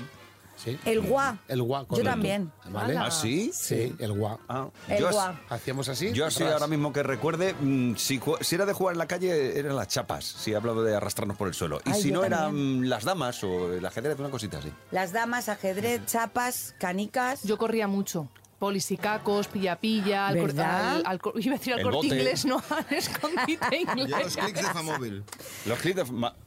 Sí. 0.62 0.78
El 0.84 1.00
guá. 1.00 1.38
El 1.48 1.62
guá, 1.62 1.86
Yo 1.90 2.02
también. 2.02 2.52
¿Vale? 2.70 2.96
¿Ah, 2.98 3.10
sí? 3.10 3.50
Sí, 3.54 3.94
el 3.98 4.12
guá. 4.12 4.38
Ah, 4.48 4.68
El 4.88 4.98
yo, 5.00 5.10
guá. 5.10 5.40
¿Hacíamos 5.48 5.88
así? 5.88 6.12
yo 6.12 6.26
así 6.26 6.42
ahora 6.42 6.66
mismo 6.66 6.92
que 6.92 7.02
recuerde, 7.02 7.54
mm, 7.58 7.94
si, 7.96 8.20
ju- 8.20 8.36
si 8.42 8.56
era 8.56 8.66
de 8.66 8.72
jugar 8.74 8.92
en 8.94 8.98
la 8.98 9.06
calle, 9.06 9.58
eran 9.58 9.74
las 9.76 9.88
chapas. 9.88 10.24
Si 10.24 10.52
he 10.52 10.56
hablado 10.56 10.82
de 10.82 10.94
arrastrarnos 10.94 11.36
por 11.38 11.48
el 11.48 11.54
suelo. 11.54 11.80
Y 11.86 11.90
Ay, 11.92 12.02
si 12.02 12.12
no, 12.12 12.24
eran 12.24 12.40
también. 12.48 12.88
las 12.90 13.04
damas 13.04 13.42
o 13.42 13.72
el 13.72 13.84
ajedrez, 13.86 14.18
una 14.18 14.28
cosita 14.30 14.58
así. 14.58 14.70
Las 14.90 15.12
damas, 15.12 15.48
ajedrez, 15.48 16.04
chapas, 16.06 16.74
canicas. 16.78 17.42
Yo 17.42 17.56
corría 17.56 17.86
mucho. 17.88 18.28
Polisicacos, 18.58 19.48
pilla-pilla, 19.48 20.28
al, 20.28 20.38
al- 20.60 21.02
al 21.06 21.18
cor- 21.18 21.32
iba 21.42 21.54
a 21.54 21.58
decir 21.58 21.72
al 21.72 21.78
El 21.80 21.84
corte 21.86 21.96
bote. 21.96 22.06
inglés, 22.08 22.44
no, 22.44 22.62
al 22.70 22.86
escondite 22.94 23.76
inglés. 23.80 24.10
los 24.24 24.36
clics 24.36 24.60
de 24.60 24.74
Famóvil. 24.74 25.24
Los 25.64 25.78
clips 25.78 25.96
de, 25.96 26.04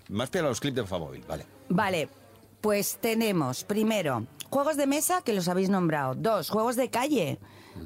más 0.10 0.30
bien 0.32 0.45
a 0.45 0.49
los 0.49 0.60
clips 0.60 0.76
de 0.76 0.86
Famóvil, 0.86 1.23
vale. 1.28 1.45
Vale, 1.69 2.08
pues 2.63 2.97
tenemos 3.02 3.65
primero 3.65 4.26
juegos 4.49 4.78
de 4.78 4.88
mesa 4.88 5.21
que 5.21 5.34
los 5.34 5.49
habéis 5.49 5.69
nombrado. 5.69 6.15
Dos, 6.15 6.49
juegos 6.49 6.78
de 6.78 6.89
calle. 6.89 7.38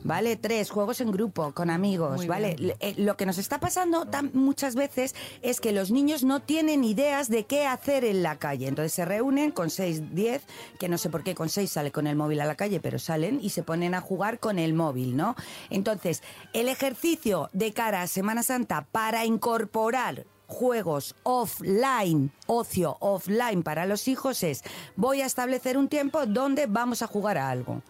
¿Vale? 0.03 0.35
Tres, 0.35 0.69
juegos 0.69 0.99
en 0.99 1.11
grupo, 1.11 1.53
con 1.53 1.69
amigos, 1.69 2.17
Muy 2.17 2.27
¿vale? 2.27 2.55
bien. 2.59 2.73
Eh, 2.81 2.93
lo 2.97 3.15
que 3.15 3.25
nos 3.25 3.37
está 3.37 3.57
pasando 3.59 4.05
tan- 4.05 4.31
muchas 4.33 4.75
veces 4.75 5.15
es 5.41 5.61
que 5.61 5.71
los 5.71 5.91
niños 5.91 6.23
no 6.25 6.41
tienen 6.41 6.83
ideas 6.83 7.29
de 7.29 7.45
qué 7.45 7.65
hacer 7.65 8.03
en 8.03 8.21
la 8.21 8.37
calle. 8.37 8.67
Entonces 8.67 8.91
se 8.91 9.05
reúnen 9.05 9.49
con 9.51 9.69
6, 9.69 10.13
10, 10.13 10.43
que 10.77 10.89
no 10.89 10.97
sé 10.97 11.09
por 11.09 11.23
qué 11.23 11.33
con 11.35 11.47
6 11.47 11.71
sale 11.71 11.93
con 11.93 12.05
el 12.05 12.17
móvil 12.17 12.41
a 12.41 12.45
la 12.45 12.55
calle, 12.55 12.81
pero 12.81 12.99
salen 12.99 13.39
y 13.41 13.51
se 13.51 13.63
ponen 13.63 13.95
a 13.95 14.01
jugar 14.01 14.39
con 14.39 14.59
el 14.59 14.73
móvil, 14.73 15.15
¿no? 15.15 15.35
Entonces, 15.69 16.21
el 16.51 16.67
ejercicio 16.67 17.49
de 17.53 17.71
cara 17.71 18.01
a 18.01 18.07
Semana 18.07 18.43
Santa 18.43 18.85
para 18.91 19.25
incorporar 19.25 20.25
juegos 20.47 21.15
offline, 21.23 22.31
ocio 22.47 22.97
offline 23.01 23.63
para 23.63 23.85
los 23.85 24.07
hijos 24.07 24.43
es 24.43 24.63
voy 24.95 25.21
a 25.21 25.25
establecer 25.25 25.77
un 25.77 25.87
tiempo 25.87 26.25
donde 26.25 26.65
vamos 26.67 27.01
a 27.01 27.07
jugar 27.07 27.37
a 27.37 27.49
algo. 27.49 27.81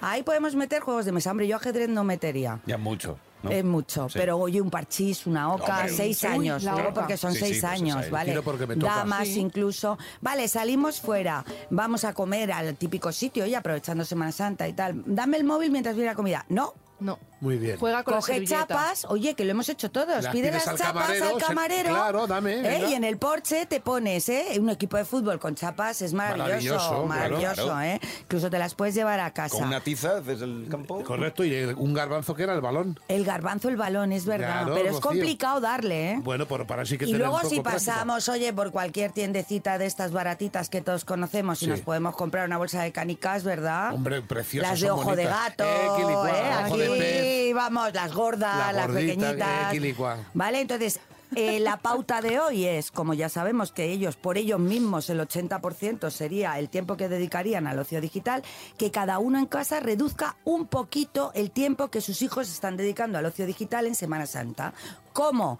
Ahí 0.00 0.22
podemos 0.22 0.54
meter 0.54 0.80
juegos 0.82 1.04
de 1.04 1.12
mesa. 1.12 1.30
Hombre, 1.30 1.46
yo 1.46 1.56
ajedrez 1.56 1.88
no 1.88 2.04
metería. 2.04 2.60
Ya 2.66 2.78
mucho. 2.78 3.18
¿no? 3.42 3.50
Es 3.50 3.64
mucho, 3.64 4.08
Sí. 4.08 4.18
pero 4.18 4.36
oye, 4.36 4.60
un 4.60 4.68
parchís, 4.68 5.24
una 5.26 5.52
oca, 5.54 5.78
Hombre, 5.78 5.92
seis 5.94 6.24
años, 6.24 6.66
oca. 6.66 6.92
porque 6.92 7.16
son 7.16 7.32
Sí, 7.32 7.38
sí, 7.38 7.44
seis 7.44 7.60
pues 7.60 7.72
años, 7.72 8.10
¿vale? 8.10 8.34
Damas 8.76 9.28
Sí. 9.28 9.38
incluso. 9.38 9.96
Vale, 10.20 10.48
salimos 10.48 11.00
fuera, 11.00 11.44
vamos 11.70 12.04
a 12.04 12.12
comer 12.14 12.50
al 12.50 12.74
típico 12.76 13.12
sitio 13.12 13.46
y 13.46 13.54
aprovechando 13.54 14.04
Semana 14.04 14.32
Santa 14.32 14.66
y 14.66 14.72
tal. 14.72 15.04
Dame 15.06 15.36
el 15.36 15.44
móvil 15.44 15.70
mientras 15.70 15.94
viene 15.94 16.10
la 16.10 16.16
comida. 16.16 16.44
No. 16.48 16.74
No. 16.98 17.16
Muy 17.40 17.56
bien. 17.56 17.78
Juega 17.78 18.02
con 18.02 18.14
Coge 18.14 18.44
chapas, 18.44 19.04
oye, 19.08 19.34
que 19.34 19.44
lo 19.44 19.52
hemos 19.52 19.68
hecho 19.68 19.90
todos. 19.90 20.24
Las 20.24 20.32
Pide 20.32 20.50
las 20.50 20.66
al 20.66 20.76
chapas 20.76 20.92
camarero, 21.06 21.24
al 21.26 21.40
se- 21.40 21.46
camarero. 21.46 21.88
claro, 21.90 22.26
dame, 22.26 22.54
¿eh? 22.62 22.86
Y 22.90 22.94
en 22.94 23.04
el 23.04 23.16
porche 23.16 23.66
te 23.66 23.80
pones, 23.80 24.28
¿eh? 24.28 24.58
Un 24.60 24.70
equipo 24.70 24.96
de 24.96 25.04
fútbol 25.04 25.38
con 25.38 25.54
chapas 25.54 26.02
es 26.02 26.12
maravilloso. 26.12 27.04
Maravilloso, 27.04 27.06
Maravilloso, 27.06 27.64
claro. 27.66 27.80
¿eh? 27.82 28.00
Incluso 28.22 28.50
te 28.50 28.58
las 28.58 28.74
puedes 28.74 28.94
llevar 28.94 29.20
a 29.20 29.32
casa. 29.32 29.54
Con 29.56 29.68
una 29.68 29.80
tiza 29.80 30.20
desde 30.20 30.44
el 30.46 30.66
campo. 30.68 31.02
Correcto, 31.04 31.44
y 31.44 31.54
el- 31.54 31.74
un 31.76 31.94
garbanzo 31.94 32.34
que 32.34 32.42
era 32.42 32.54
el 32.54 32.60
balón. 32.60 32.98
El 33.08 33.24
garbanzo, 33.24 33.68
el 33.68 33.76
balón, 33.76 34.12
es 34.12 34.24
verdad. 34.26 34.62
Claro, 34.64 34.74
pero 34.74 34.86
es 34.88 34.94
Rocío. 34.96 35.08
complicado 35.10 35.60
darle, 35.60 36.10
¿eh? 36.12 36.18
Bueno, 36.22 36.46
pero 36.46 36.66
para 36.66 36.84
sí 36.84 36.98
que 36.98 37.04
Y 37.04 37.12
luego 37.14 37.34
un 37.36 37.40
poco 37.42 37.54
si 37.54 37.60
práctica. 37.60 37.92
pasamos, 37.92 38.28
oye, 38.28 38.52
por 38.52 38.72
cualquier 38.72 39.12
tiendecita 39.12 39.78
de 39.78 39.86
estas 39.86 40.10
baratitas 40.12 40.68
que 40.68 40.80
todos 40.80 41.04
conocemos 41.04 41.62
y 41.62 41.66
Sí. 41.66 41.70
nos 41.70 41.80
podemos 41.82 42.16
comprar 42.16 42.46
una 42.46 42.58
bolsa 42.58 42.82
de 42.82 42.90
canicas, 42.92 43.44
¿verdad? 43.44 43.94
Hombre, 43.94 44.22
preciosas, 44.22 44.70
Las 44.72 44.80
de 44.80 44.88
son 44.88 44.98
ojo 44.98 45.14
de 45.16 45.24
gato, 45.24 45.64
Eh, 45.64 45.68
¿eh? 45.84 45.88
ojo 45.88 46.76
de 46.76 46.88
Aquí, 46.88 47.27
vamos, 47.54 47.92
las 47.94 48.12
gordas, 48.14 48.56
La 48.58 48.72
las 48.72 48.86
gordita, 48.88 49.14
pequeñitas. 49.14 49.70
eh. 49.72 50.26
Vale, 50.34 50.60
entonces... 50.60 51.00
eh, 51.36 51.60
la 51.60 51.76
pauta 51.76 52.22
de 52.22 52.40
hoy 52.40 52.64
es, 52.64 52.90
como 52.90 53.12
ya 53.12 53.28
sabemos 53.28 53.70
que 53.70 53.84
ellos, 53.92 54.16
por 54.16 54.38
ellos 54.38 54.58
mismos, 54.58 55.10
el 55.10 55.20
80% 55.20 56.10
sería 56.10 56.58
el 56.58 56.70
tiempo 56.70 56.96
que 56.96 57.08
dedicarían 57.10 57.66
al 57.66 57.78
ocio 57.78 58.00
digital, 58.00 58.42
que 58.78 58.90
cada 58.90 59.18
uno 59.18 59.38
en 59.38 59.44
casa 59.44 59.78
reduzca 59.80 60.36
un 60.44 60.66
poquito 60.66 61.30
el 61.34 61.50
tiempo 61.50 61.88
que 61.88 62.00
sus 62.00 62.22
hijos 62.22 62.48
están 62.50 62.78
dedicando 62.78 63.18
al 63.18 63.26
ocio 63.26 63.44
digital 63.44 63.86
en 63.86 63.94
Semana 63.94 64.24
Santa. 64.24 64.72
¿Cómo? 65.12 65.58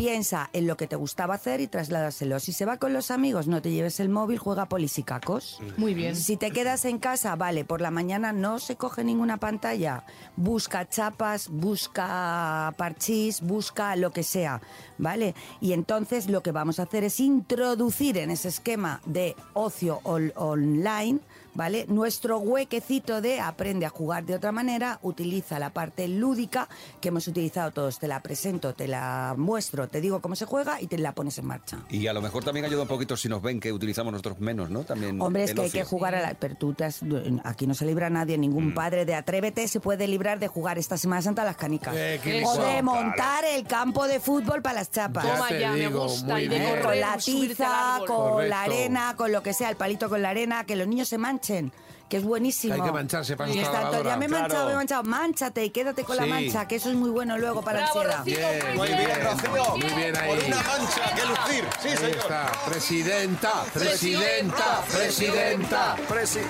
Piensa 0.00 0.48
en 0.54 0.66
lo 0.66 0.78
que 0.78 0.86
te 0.86 0.96
gustaba 0.96 1.34
hacer 1.34 1.60
y 1.60 1.66
trasládaselo. 1.66 2.40
Si 2.40 2.54
se 2.54 2.64
va 2.64 2.78
con 2.78 2.94
los 2.94 3.10
amigos, 3.10 3.48
no 3.48 3.60
te 3.60 3.70
lleves 3.70 4.00
el 4.00 4.08
móvil, 4.08 4.38
juega 4.38 4.64
polisicacos. 4.64 5.60
Muy 5.76 5.92
bien. 5.92 6.16
Si 6.16 6.38
te 6.38 6.52
quedas 6.52 6.86
en 6.86 6.98
casa, 6.98 7.36
vale, 7.36 7.66
por 7.66 7.82
la 7.82 7.90
mañana 7.90 8.32
no 8.32 8.60
se 8.60 8.76
coge 8.76 9.04
ninguna 9.04 9.36
pantalla. 9.36 10.04
Busca 10.36 10.88
chapas, 10.88 11.48
busca 11.50 12.72
parchís, 12.78 13.42
busca 13.42 13.94
lo 13.94 14.10
que 14.10 14.22
sea, 14.22 14.62
¿vale? 14.96 15.34
Y 15.60 15.74
entonces 15.74 16.30
lo 16.30 16.42
que 16.42 16.50
vamos 16.50 16.80
a 16.80 16.84
hacer 16.84 17.04
es 17.04 17.20
introducir 17.20 18.16
en 18.16 18.30
ese 18.30 18.48
esquema 18.48 19.02
de 19.04 19.36
ocio 19.52 20.00
online, 20.02 21.20
¿vale? 21.52 21.84
Nuestro 21.88 22.38
huequecito 22.38 23.20
de 23.20 23.40
aprende 23.40 23.84
a 23.84 23.90
jugar 23.90 24.24
de 24.24 24.34
otra 24.34 24.50
manera, 24.52 24.98
utiliza 25.02 25.58
la 25.58 25.70
parte 25.70 26.08
lúdica 26.08 26.68
que 27.02 27.08
hemos 27.08 27.28
utilizado 27.28 27.70
todos. 27.70 27.98
Te 27.98 28.08
la 28.08 28.22
presento, 28.22 28.72
te 28.72 28.88
la 28.88 29.34
muestro, 29.36 29.88
te 29.90 30.00
digo 30.00 30.20
cómo 30.20 30.36
se 30.36 30.44
juega 30.46 30.80
y 30.80 30.86
te 30.86 30.98
la 30.98 31.12
pones 31.12 31.38
en 31.38 31.46
marcha. 31.46 31.78
Y 31.88 32.06
a 32.06 32.12
lo 32.12 32.20
mejor 32.22 32.44
también 32.44 32.64
ayuda 32.66 32.82
un 32.82 32.88
poquito 32.88 33.16
si 33.16 33.28
nos 33.28 33.42
ven 33.42 33.58
que 33.60 33.72
utilizamos 33.72 34.12
nosotros 34.12 34.38
menos, 34.40 34.70
¿no? 34.70 34.84
También 34.84 35.20
Hombre, 35.20 35.44
es 35.44 35.54
que 35.54 35.60
hay 35.62 35.70
que 35.70 35.84
jugar 35.84 36.14
a 36.14 36.20
la... 36.22 36.34
Pero 36.34 36.54
tú 36.56 36.72
te 36.74 36.84
has- 36.84 37.00
Aquí 37.44 37.66
no 37.66 37.74
se 37.74 37.84
libra 37.86 38.08
nadie, 38.10 38.38
ningún 38.38 38.68
Mm. 38.68 38.74
padre 38.74 39.04
de 39.04 39.14
Atrévete 39.14 39.66
se 39.68 39.80
puede 39.80 40.06
librar 40.06 40.38
de 40.38 40.48
jugar 40.48 40.78
esta 40.78 40.96
Semana 40.96 41.22
Santa 41.22 41.42
a 41.42 41.44
las 41.44 41.56
canicas. 41.56 41.94
Eh, 41.96 42.42
o 42.46 42.56
de 42.56 42.82
montar 42.82 43.44
el 43.44 43.64
campo 43.66 44.06
de 44.06 44.20
fútbol 44.20 44.62
para 44.62 44.76
las 44.76 44.90
chapas. 44.90 45.24
Ya 45.24 45.34
Toma 45.34 45.48
te 45.48 45.60
ya, 45.60 45.72
me 45.72 45.78
digo, 45.80 46.02
gusta. 46.04 46.32
muy 46.34 46.42
Y 46.44 46.48
de 46.48 46.58
bien. 46.58 46.68
correr, 46.70 46.84
con 46.84 47.00
la 47.00 47.16
tiza, 47.16 47.98
con 48.06 48.06
Correcto. 48.06 48.42
la 48.48 48.62
arena, 48.62 49.14
con 49.16 49.32
lo 49.32 49.42
que 49.42 49.52
sea, 49.54 49.70
el 49.70 49.76
palito 49.76 50.08
con 50.08 50.22
la 50.22 50.30
arena, 50.30 50.64
que 50.64 50.76
los 50.76 50.86
niños 50.86 51.08
se 51.08 51.18
manchen, 51.18 51.72
que 52.10 52.16
es 52.18 52.24
buenísimo. 52.24 52.74
Hay 52.74 52.80
que 52.82 52.92
mancharse 52.92 53.36
para 53.36 53.50
todo, 53.52 53.62
lavadora. 53.62 54.10
Ya 54.10 54.16
me 54.16 54.24
he 54.26 54.28
Claro. 54.28 54.42
manchado, 54.42 54.66
me 54.66 54.72
he 54.72 54.76
manchado. 54.76 55.02
Mánchate 55.04 55.64
y 55.64 55.70
quédate 55.70 56.02
con 56.04 56.16
la 56.16 56.24
Sí. 56.24 56.28
mancha, 56.28 56.66
que 56.68 56.74
eso 56.76 56.90
es 56.90 56.96
muy 56.96 57.08
bueno 57.08 57.38
luego 57.38 57.62
para 57.62 57.82
Bravo, 57.84 58.04
la 58.04 58.18
ansiedad. 58.18 58.50
Rocío, 58.50 58.64
Bien, 58.64 58.76
Muy 58.76 58.88
bien, 58.88 59.22
Rocío. 59.24 59.76
Muy 59.76 59.94
bien 59.94 60.16
ahí. 60.16 60.28
Por 60.28 60.44
una 60.44 60.56
mancha 60.56 61.14
que 61.14 61.22
lucir. 61.24 61.64
Sí, 61.80 61.88
Ahí 61.88 61.96
señor. 61.96 62.16
está. 62.16 62.52
Presidenta, 62.68 63.52
presidenta, 63.72 64.82
presidenta. 64.92 65.96
Presi- 66.08 66.42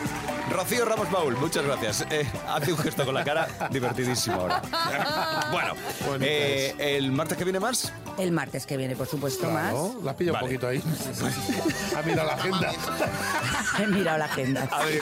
Rocío 0.51 0.85
Ramos 0.85 1.09
Baúl, 1.13 1.37
muchas 1.37 1.65
gracias. 1.65 2.05
Eh, 2.11 2.27
hace 2.49 2.73
un 2.73 2.79
gesto 2.79 3.05
con 3.05 3.15
la 3.15 3.23
cara 3.23 3.47
divertidísimo 3.71 4.41
ahora. 4.41 4.63
bueno, 5.53 5.75
eh, 6.23 6.75
¿el 6.79 7.13
martes 7.13 7.39
que 7.39 7.45
viene 7.45 7.61
más? 7.61 7.93
El 8.19 8.33
martes 8.33 8.67
que 8.67 8.77
viene, 8.77 8.97
por 8.97 9.07
supuesto, 9.07 9.49
Claro, 9.49 9.95
la 10.03 10.11
has 10.11 10.17
pillado 10.17 10.35
Vale. 10.41 10.47
un 10.47 10.51
poquito 10.61 10.67
ahí. 10.69 10.83
ha 11.97 12.03
mirado 12.03 12.27
la 12.29 12.35
agenda. 12.35 12.73
más. 12.73 13.81
He 13.81 13.87
mirado 13.87 14.19
la 14.19 14.25
agenda. 14.25 14.69
A 14.73 14.85
ver, 14.85 15.01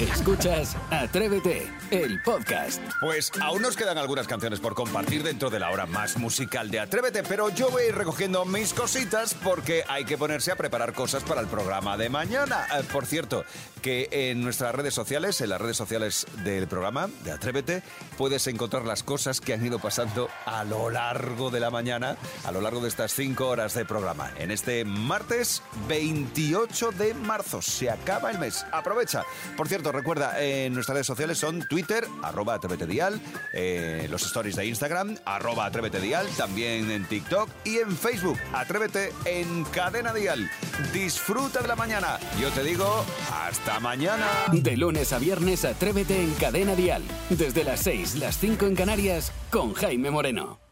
Escuchas 0.00 0.78
Atrévete, 0.90 1.70
el 1.90 2.22
podcast. 2.22 2.80
Pues 3.02 3.30
aún 3.38 3.60
nos 3.60 3.76
quedan 3.76 3.98
algunas 3.98 4.26
canciones 4.26 4.58
por 4.58 4.74
compartir 4.74 5.22
dentro 5.22 5.50
de 5.50 5.60
la 5.60 5.70
hora 5.70 5.84
más 5.84 6.16
musical 6.16 6.70
de 6.70 6.80
Atrévete, 6.80 7.22
pero 7.22 7.50
yo 7.50 7.68
voy 7.70 7.82
a 7.82 7.88
ir 7.88 7.94
recogiendo 7.94 8.46
mis 8.46 8.72
cositas 8.72 9.34
porque 9.34 9.84
hay 9.88 10.06
que 10.06 10.16
ponerse 10.16 10.52
a 10.52 10.56
preparar 10.56 10.94
cosas 10.94 11.22
para 11.22 11.42
el 11.42 11.48
programa 11.48 11.98
de 11.98 12.08
mañana. 12.08 12.66
Eh, 12.78 12.82
por 12.90 13.04
cierto, 13.04 13.44
que 13.82 14.08
en 14.10 14.40
nuestras 14.40 14.74
redes 14.74 14.94
sociales, 14.94 15.38
en 15.42 15.50
las 15.50 15.60
redes 15.60 15.76
sociales 15.76 16.26
del 16.44 16.66
programa 16.66 17.10
de 17.22 17.32
Atrévete, 17.32 17.82
puedes 18.16 18.46
encontrar 18.46 18.86
las 18.86 19.02
cosas 19.02 19.42
que 19.42 19.52
han 19.52 19.64
ido 19.64 19.80
pasando 19.80 20.30
a 20.46 20.64
lo 20.64 20.88
largo 20.88 21.50
de 21.50 21.60
la 21.60 21.70
mañana, 21.70 22.16
a 22.44 22.52
lo 22.52 22.62
largo 22.62 22.80
de 22.80 22.88
estas 22.88 23.12
cinco 23.12 23.48
horas 23.48 23.74
de 23.74 23.84
programa. 23.84 24.30
En 24.38 24.50
este 24.50 24.86
martes 24.86 25.62
28 25.88 26.92
de 26.92 27.12
marzo 27.12 27.60
se 27.60 27.90
acaba 27.90 28.30
el 28.30 28.38
mes. 28.38 28.64
Aprovecha. 28.72 29.24
Por 29.58 29.68
cierto, 29.68 29.89
recuerda, 29.92 30.42
en 30.42 30.72
nuestras 30.74 30.94
redes 30.94 31.06
sociales 31.06 31.38
son 31.38 31.66
Twitter, 31.68 32.06
arroba 32.22 32.54
Atrévete 32.54 32.86
Dial, 32.86 33.20
eh, 33.52 34.06
los 34.10 34.22
stories 34.22 34.56
de 34.56 34.66
Instagram, 34.66 35.16
arroba 35.24 35.66
Atrévete 35.66 36.00
Dial, 36.00 36.26
también 36.36 36.90
en 36.90 37.04
TikTok 37.04 37.48
y 37.64 37.78
en 37.78 37.96
Facebook. 37.96 38.38
Atrévete 38.52 39.12
en 39.24 39.64
Cadena 39.64 40.12
Dial. 40.12 40.50
Disfruta 40.92 41.62
de 41.62 41.68
la 41.68 41.76
mañana. 41.76 42.18
Yo 42.40 42.50
te 42.50 42.62
digo, 42.62 43.04
hasta 43.32 43.80
mañana. 43.80 44.26
De 44.52 44.76
lunes 44.76 45.12
a 45.12 45.18
viernes, 45.18 45.64
Atrévete 45.64 46.22
en 46.22 46.32
Cadena 46.34 46.74
Dial. 46.74 47.02
Desde 47.30 47.64
las 47.64 47.80
6, 47.80 48.16
las 48.16 48.38
5 48.38 48.66
en 48.66 48.76
Canarias, 48.76 49.32
con 49.50 49.74
Jaime 49.74 50.10
Moreno. 50.10 50.69